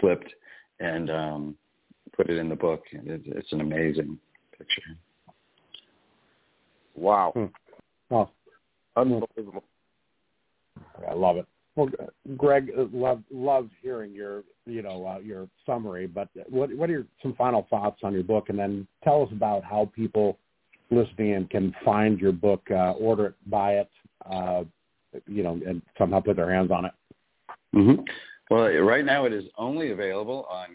[0.00, 0.32] flipped
[0.80, 1.56] and um,
[2.16, 2.82] put it in the book.
[2.92, 4.18] It, it's an amazing
[4.56, 4.82] picture.
[6.94, 7.32] Wow.
[7.34, 8.14] Hmm.
[8.14, 8.30] Oh,
[8.96, 9.64] unbelievable.
[11.08, 11.46] I love it.
[11.76, 11.88] Well,
[12.36, 16.06] Greg, uh, love love hearing your you know uh, your summary.
[16.06, 19.28] But what what are your, some final thoughts on your book, and then tell us
[19.32, 20.38] about how people
[20.90, 23.90] listening can find your book, uh, order it, buy it,
[24.30, 24.62] uh,
[25.26, 26.92] you know, and somehow put their hands on it.
[27.74, 28.02] Mm-hmm.
[28.50, 30.68] Well, right now it is only available on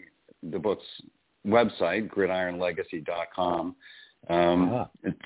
[0.50, 0.84] the book's
[1.46, 3.76] website, gridironlegacy.com.
[4.28, 4.88] Um, Ah.
[5.02, 5.18] It's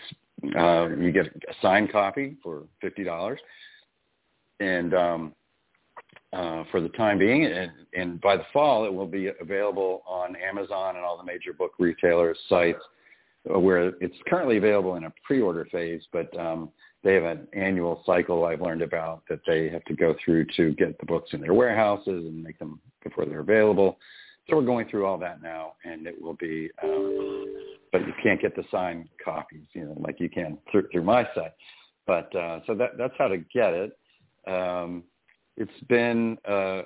[0.56, 3.40] uh, you get a signed copy for fifty dollars,
[4.60, 5.34] and um,
[6.34, 10.36] uh, for the time being, and, and by the fall, it will be available on
[10.36, 12.82] Amazon and all the major book retailers' sites,
[13.52, 16.70] uh, where it's currently available in a pre-order phase, but um,
[17.04, 20.72] they have an annual cycle I've learned about that they have to go through to
[20.72, 23.98] get the books in their warehouses and make them before they're available.
[24.49, 27.57] So we're going through all that now, and it will be, um,
[27.92, 31.24] but you can't get the signed copies, you know, like you can through, through my
[31.34, 31.53] site.
[32.07, 33.99] But uh, so that that's how to get it.
[34.47, 35.05] Um,
[35.57, 36.82] it's been uh,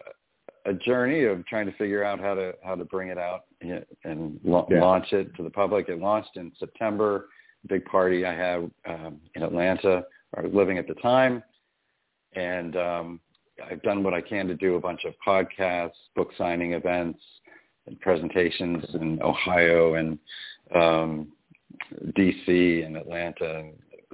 [0.67, 3.85] a journey of trying to figure out how to how to bring it out and,
[4.05, 4.81] and la- Yeah.
[4.81, 5.89] launch it to the public.
[5.89, 7.29] It launched in September.
[7.69, 10.05] Big party I had um, in Atlanta.
[10.37, 11.43] I was living at the time,
[12.35, 13.21] and um,
[13.69, 17.19] I've done what I can to do a bunch of podcasts, book signing events,
[17.89, 20.19] and presentations in Ohio and
[20.75, 21.29] um,
[22.15, 22.83] D.C.
[22.83, 23.71] and Atlanta,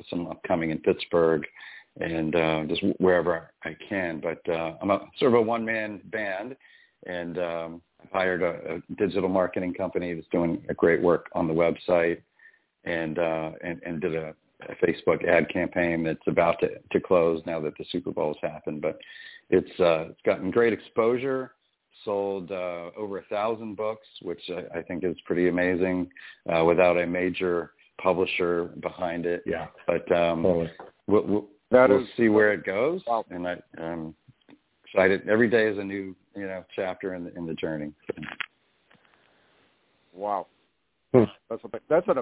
[0.08, 1.44] some upcoming in Pittsburgh,
[2.00, 4.20] and uh, just wherever I can.
[4.20, 6.56] But uh, I'm a sort of a one-man band,
[7.06, 11.46] and um, I've hired a, a digital marketing company that's doing a great work on
[11.46, 12.20] the website,
[12.84, 14.34] and uh, and, and did a,
[14.68, 18.82] a Facebook ad campaign that's about to, to close now that the Super Bowl's happened.
[18.82, 18.98] But
[19.50, 21.52] it's uh, it's gotten great exposure.
[22.04, 26.10] Sold uh, over a thousand books, which I, I think is pretty amazing,
[26.52, 29.42] uh, without a major publisher behind it.
[29.46, 30.70] Yeah, But um, totally.
[31.06, 33.02] we'll, we'll, That we'll is- see where it goes.
[33.06, 33.24] Wow.
[33.30, 34.14] And I, um,
[34.84, 35.28] excited.
[35.28, 37.92] Every day is a new, you know, chapter in the in the journey.
[40.12, 40.46] Wow.
[41.12, 41.24] Hmm.
[41.48, 42.18] That's a that's an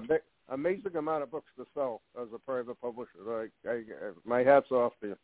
[0.51, 3.11] amazing amount of books to sell as a private publisher.
[3.27, 5.17] Like, I, I, my hats off to you.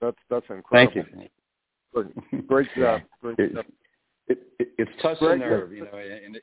[0.00, 0.92] That's that's incredible.
[0.94, 1.28] Thank you.
[1.92, 3.00] Great, great job.
[3.20, 3.64] Great job.
[4.28, 6.42] It, it, it's touched a Greg, nerve, you know, and it,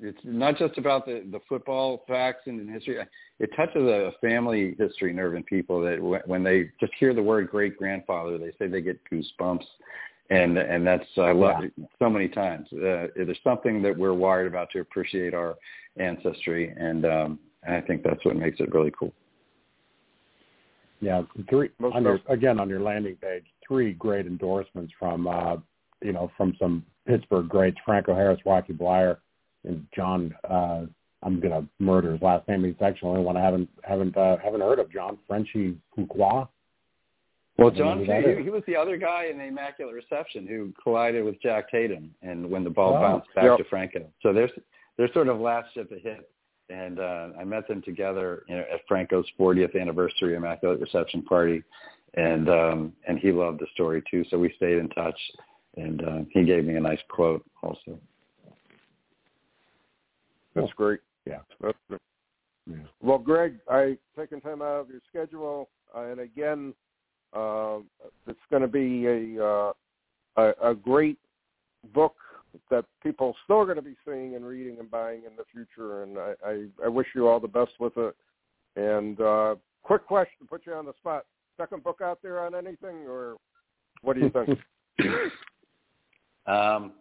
[0.00, 2.98] it's not just about the the football facts and history.
[3.40, 7.22] It touches a family history nerve in people that when- when they just hear the
[7.22, 9.66] word great grandfather, they say they get goosebumps,
[10.30, 12.72] and and that's I love it so many times.
[12.72, 15.56] Uh, there's something that we're wired about to appreciate our
[15.96, 19.12] ancestry, and um, and I think that's what makes it really cool.
[21.00, 25.56] Yeah, three on your, again on your landing page, three great endorsements from uh,
[26.02, 29.18] you know from some Pittsburgh greats: Franco Harris, Rocky Bleier,
[29.64, 30.34] and John.
[30.48, 30.82] Uh,
[31.22, 32.62] I'm gonna murder his last name.
[32.64, 34.90] He's actually the only one I haven't haven't uh, haven't heard of.
[34.92, 36.48] John Frenchy Fuqua.
[37.58, 40.46] Well, I don't know John he, he was the other guy in the Immaculate Reception
[40.46, 43.00] who collided with Jack Tatum, and when the ball Oh.
[43.00, 43.58] bounced back Yep.
[43.58, 44.06] to Franco.
[44.22, 44.52] So there's
[44.96, 46.30] they're sort of last at the hit.
[46.70, 51.62] and uh, I met them together you know, at Franco's 40th anniversary Immaculate Reception party,
[52.14, 54.24] and um, and he loved the story too.
[54.30, 55.18] So we stayed in touch,
[55.78, 57.98] and uh, he gave me a nice quote also.
[60.54, 61.00] That's great.
[61.26, 61.38] Yeah.
[61.60, 62.00] That's great.
[62.68, 62.76] Yeah.
[63.00, 66.74] Well, Greg, I taken time out of your schedule, uh, and again,
[67.32, 67.78] uh,
[68.26, 69.72] it's going to be a, uh,
[70.36, 71.18] a a great
[71.94, 72.14] book
[72.70, 76.02] that people still are going to be seeing and reading and buying in the future.
[76.02, 78.16] And I, I, I wish you all the best with it.
[78.76, 81.24] And uh, quick question, to put you on the spot.
[81.56, 83.36] Second book out there on anything, or
[84.02, 84.58] what do you think?
[86.48, 86.92] Um,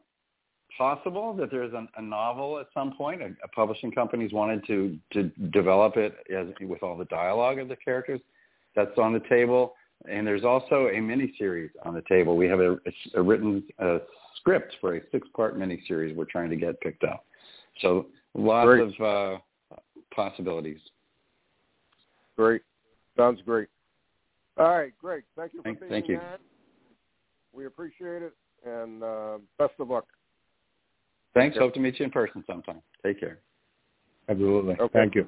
[0.77, 3.21] possible that there's a, a novel at some point.
[3.21, 7.67] A, a publishing company's wanted to to develop it as with all the dialogue of
[7.67, 8.21] the characters.
[8.75, 9.73] That's on the table,
[10.07, 12.37] and there's also a miniseries on the table.
[12.37, 12.77] We have a,
[13.15, 13.99] a written uh
[14.35, 17.25] script for a six-part miniseries we're trying to get picked up.
[17.81, 18.93] So lots Great.
[19.01, 19.75] of uh,
[20.15, 20.79] possibilities.
[22.35, 22.61] great,
[23.17, 23.67] sounds great.
[24.57, 25.23] All right, great.
[25.35, 26.19] thank you for Thank- being thank you.
[27.53, 28.33] We appreciate it,
[28.65, 30.05] and uh, best of luck.
[31.33, 31.57] Thanks.
[31.57, 32.81] Hope to meet you in person sometime.
[33.05, 33.39] Take care.
[34.29, 34.73] Absolutely.
[34.73, 34.99] Okay.
[34.99, 35.27] Thank you.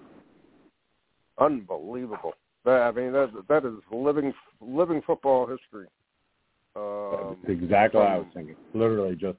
[1.38, 2.34] Unbelievable.
[2.66, 5.88] That, I mean, that that is living living football history.
[6.76, 8.56] Um, That's exactly what I was thinking.
[8.74, 9.38] Literally, just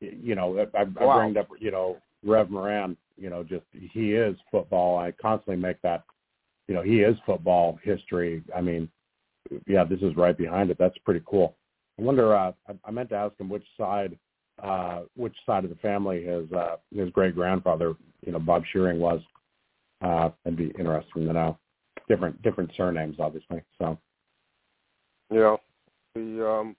[0.00, 1.18] you know, I, I Wow.
[1.18, 2.96] bring up you know Rev Moran.
[3.16, 4.98] You know, just he is football.
[4.98, 6.04] I constantly make that.
[6.68, 8.42] You know, he is football history.
[8.54, 8.90] I mean,
[9.68, 10.78] yeah, this is right behind it.
[10.78, 11.56] That's pretty cool.
[11.98, 12.34] I wonder.
[12.34, 14.18] Uh, I, I meant to ask him which side,
[14.62, 17.94] uh, which side of the family his uh, his great grandfather,
[18.24, 19.20] you know, Bob Shiring was.
[20.02, 21.58] Uh, it'd be interesting to know.
[22.08, 23.62] Different different surnames, obviously.
[23.78, 23.98] So
[25.30, 25.56] Yeah.
[26.14, 26.76] The um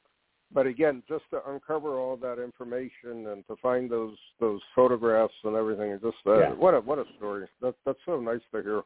[0.53, 5.55] but again, just to uncover all that information and to find those those photographs and
[5.55, 6.53] everything, just uh, Yeah.
[6.53, 7.47] what a what a story.
[7.61, 8.83] That that's so nice to hear.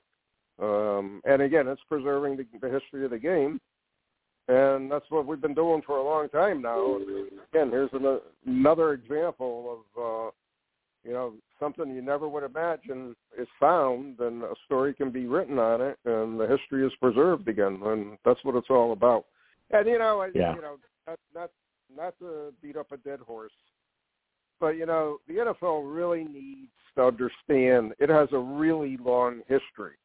[0.65, 3.59] Um and again, it's preserving the, the history of the game.
[4.51, 6.97] And that's what we've been doing for a long time now.
[6.97, 10.31] And again, here's an, another example of uh
[11.03, 15.57] you know, something you never would imagine is found, then a story can be written
[15.57, 19.25] on it, and the history is preserved again, and that's what it's all about.
[19.71, 20.53] And you know, Yeah.
[20.55, 20.77] you know,
[21.07, 21.51] not not
[21.95, 23.51] not to beat up a dead horse,
[24.59, 29.95] but you know, the NFL really needs to understand it has a really long history.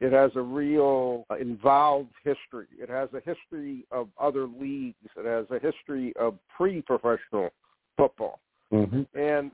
[0.00, 2.66] It has a real uh, involved history.
[2.78, 4.96] It has a history of other leagues.
[5.16, 7.50] It has a history of pre-professional
[7.96, 8.40] football.
[8.72, 9.18] Mm-hmm.
[9.18, 9.50] And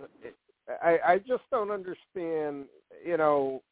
[0.82, 2.64] I, I just don't understand.
[3.04, 3.62] You know,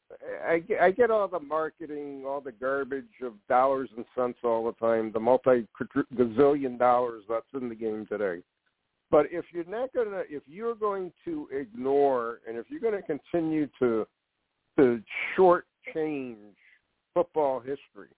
[0.47, 4.65] I, get- I get all the marketing, all the garbage of dollars and cents all
[4.65, 5.67] the time, the multi
[6.15, 8.43] gazillion dollars that's in the game today.
[9.11, 13.03] But if you're not gonna, if you're going to ignore, and if you're going to
[13.03, 14.07] continue to
[14.79, 15.03] to
[15.37, 16.37] shortchange
[17.15, 18.09] football history,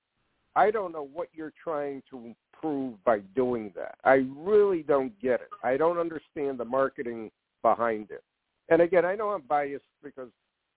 [0.54, 3.96] I don't know what you're trying to prove by doing that.
[4.04, 5.50] I really don't get it.
[5.64, 7.30] I don't understand the marketing
[7.62, 8.22] behind it.
[8.68, 10.28] And again, I know I'm biased because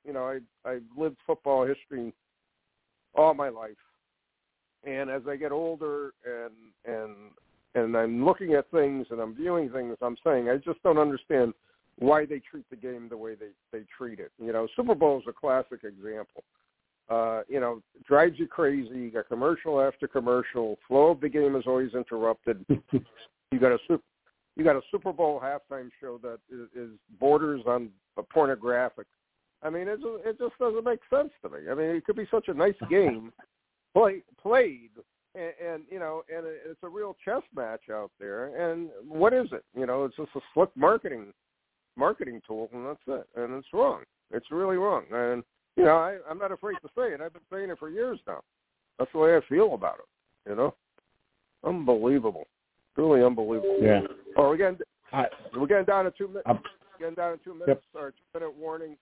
[0.05, 2.13] you know I I've lived football history
[3.13, 3.71] all my life,
[4.83, 6.51] and as I get older and
[6.85, 7.15] and
[7.75, 11.53] and I'm looking at things and I'm viewing things, I'm saying I just don't understand
[11.99, 14.31] why they treat the game the way they they treat it.
[14.41, 16.43] You know, Super Bowl is a classic example.
[17.09, 18.95] Uh, you know, drives you crazy.
[18.95, 20.77] You got commercial after commercial.
[20.87, 22.65] Flow of the game is always interrupted.
[22.91, 24.03] you got a super,
[24.55, 26.89] you got a Super Bowl halftime show that is, is
[27.19, 27.89] borders on
[28.31, 29.05] pornographic.
[29.61, 31.69] I mean, it just, it just doesn't make sense to me.
[31.69, 33.31] I mean, it could be such a nice game
[33.93, 34.91] play, played,
[35.35, 38.71] and, and you know, and it's a real chess match out there.
[38.71, 39.63] And what is it?
[39.77, 41.33] You know, it's just a slick marketing
[41.97, 43.27] marketing tool, and that's it.
[43.39, 44.03] And it's wrong.
[44.31, 45.03] It's really wrong.
[45.11, 45.43] And
[45.75, 47.21] you know, I, I'm not afraid to say it.
[47.21, 48.41] I've been saying it for years now.
[48.97, 50.49] That's the way I feel about it.
[50.49, 50.75] You know,
[51.63, 52.47] unbelievable,
[52.95, 53.77] truly unbelievable.
[53.81, 54.01] Yeah.
[54.37, 54.77] Oh, we're getting
[55.11, 56.47] I, we're getting down to two minutes.
[56.99, 58.95] Getting down to two minutes or two minute warning.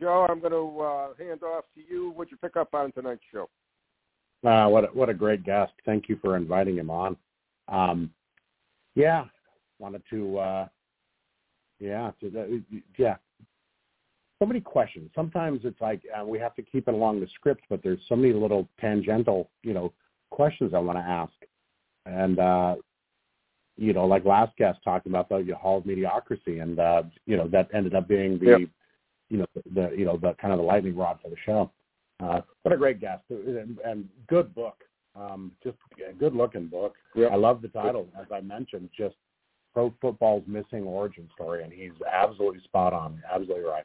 [0.00, 2.10] Joe, I'm going to uh, hand off to you.
[2.16, 3.48] What'd you pick up on tonight's show?
[4.44, 5.72] Uh, what a, what a great guest!
[5.86, 7.16] Thank you for inviting him on.
[7.68, 8.10] Um,
[8.96, 9.26] yeah,
[9.78, 10.38] wanted to.
[10.38, 10.68] Uh,
[11.78, 13.16] yeah, to, uh, yeah.
[14.42, 15.08] So many questions.
[15.14, 18.16] Sometimes it's like uh, we have to keep it along the script, but there's so
[18.16, 19.92] many little tangential, you know,
[20.32, 21.32] questions I want to ask.
[22.06, 22.74] And uh,
[23.76, 27.46] you know, like last guest talking about the Hall of Mediocrity, and uh, you know
[27.52, 28.60] that ended up being the, Yep.
[29.30, 31.70] you know, the, the you know the kind of the lightning rod for the show.
[32.18, 34.82] Uh, what a great guest and, and good book.
[35.14, 35.76] Um, just
[36.10, 36.96] a good looking book.
[37.14, 37.30] Yep.
[37.30, 39.14] I love the title, as I mentioned, just
[39.72, 43.22] pro football's missing origin story, and he's absolutely spot on.
[43.32, 43.84] Absolutely right.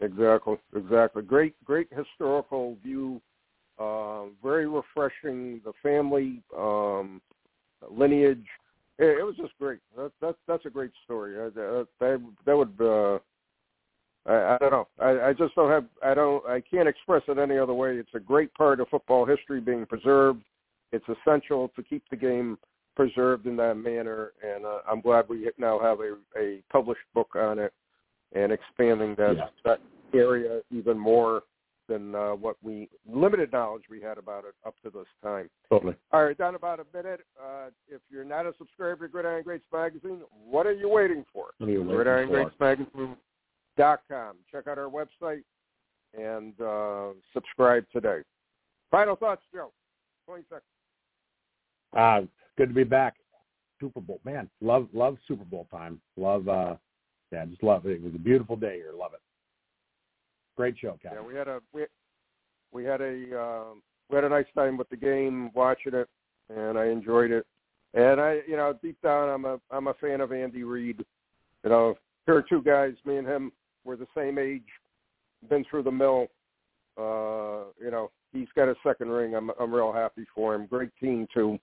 [0.00, 1.22] Exactly, exactly.
[1.22, 3.20] Great, great historical view.
[3.78, 5.60] Uh, very refreshing.
[5.64, 7.20] The family um,
[7.90, 8.46] lineage.
[8.98, 9.80] It, it was just great.
[9.96, 11.38] That, that's that's a great story.
[11.38, 12.74] I, that that that would.
[12.80, 13.18] Uh,
[14.26, 14.88] I, I don't know.
[14.98, 15.84] I, I just don't have.
[16.02, 16.44] I don't.
[16.46, 17.96] I can't express it any other way.
[17.96, 20.42] It's a great part of football history being preserved.
[20.92, 22.58] It's essential to keep the game
[22.96, 27.30] preserved in that manner, and uh, I'm glad we now have a, a published book
[27.36, 27.72] on it
[28.32, 29.48] and expanding that Yeah.
[29.64, 29.80] that
[30.14, 31.42] area even more
[31.88, 35.50] than uh, what we limited knowledge we had about it up to this time.
[35.68, 35.96] Totally.
[36.12, 37.20] All right, down about a minute.
[37.40, 41.46] Uh, if you're not a subscriber to Gridiron Greats magazine, what are you waiting for?
[41.58, 42.76] What are you waiting for?
[43.76, 44.36] GridironGreatsMagazine.com.
[44.52, 45.42] Check out our website
[46.16, 48.20] and uh, subscribe today.
[48.90, 49.72] Final thoughts, Joe.
[50.26, 50.62] Twenty seconds.
[51.96, 52.20] Uh,
[52.56, 53.14] good to be back.
[53.80, 54.48] Super Bowl, man.
[54.60, 56.00] Love love Super Bowl time.
[56.16, 56.48] Love.
[56.48, 56.76] uh
[57.32, 57.92] Yeah, just love it.
[57.92, 58.92] It was a beautiful day here.
[58.96, 59.20] Love it.
[60.56, 61.86] Great show, Yeah, we had a we,
[62.72, 66.08] we had a um, we had a nice time with the game, watching it,
[66.54, 67.46] and I enjoyed it.
[67.94, 71.04] And I, you know, deep down, I'm a I'm a fan of Andy Reid.
[71.64, 71.94] You know,
[72.26, 72.94] here are two guys.
[73.04, 73.52] Me and him
[73.84, 74.62] were the same age,
[75.48, 76.26] been through the mill.
[76.98, 79.34] Uh, you know, he's got a second ring.
[79.34, 80.66] I'm I'm real happy for him.
[80.66, 81.58] Great team too,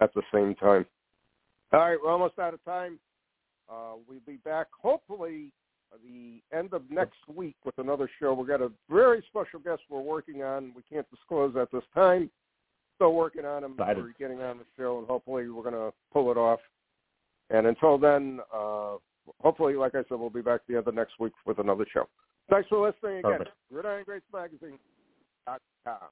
[0.00, 0.86] at the same time.
[1.72, 2.98] All right, we're almost out of time.
[3.70, 5.50] Uh, we'll be back hopefully
[6.04, 8.34] the end of next week with another show.
[8.34, 10.72] We've got a very special guest we're working on.
[10.74, 12.30] We can't disclose at this time.
[12.96, 13.72] Still working on him.
[13.72, 14.02] Excited.
[14.02, 16.60] We're getting on the show, and hopefully we're going to pull it off.
[17.50, 18.96] And until then, uh,
[19.40, 22.08] hopefully, like I said, we'll be back the end of next week with another show.
[22.50, 23.38] Thanks for listening again.
[23.38, 23.50] Perfect.
[23.72, 25.96] GridironGreatsMagazine.com.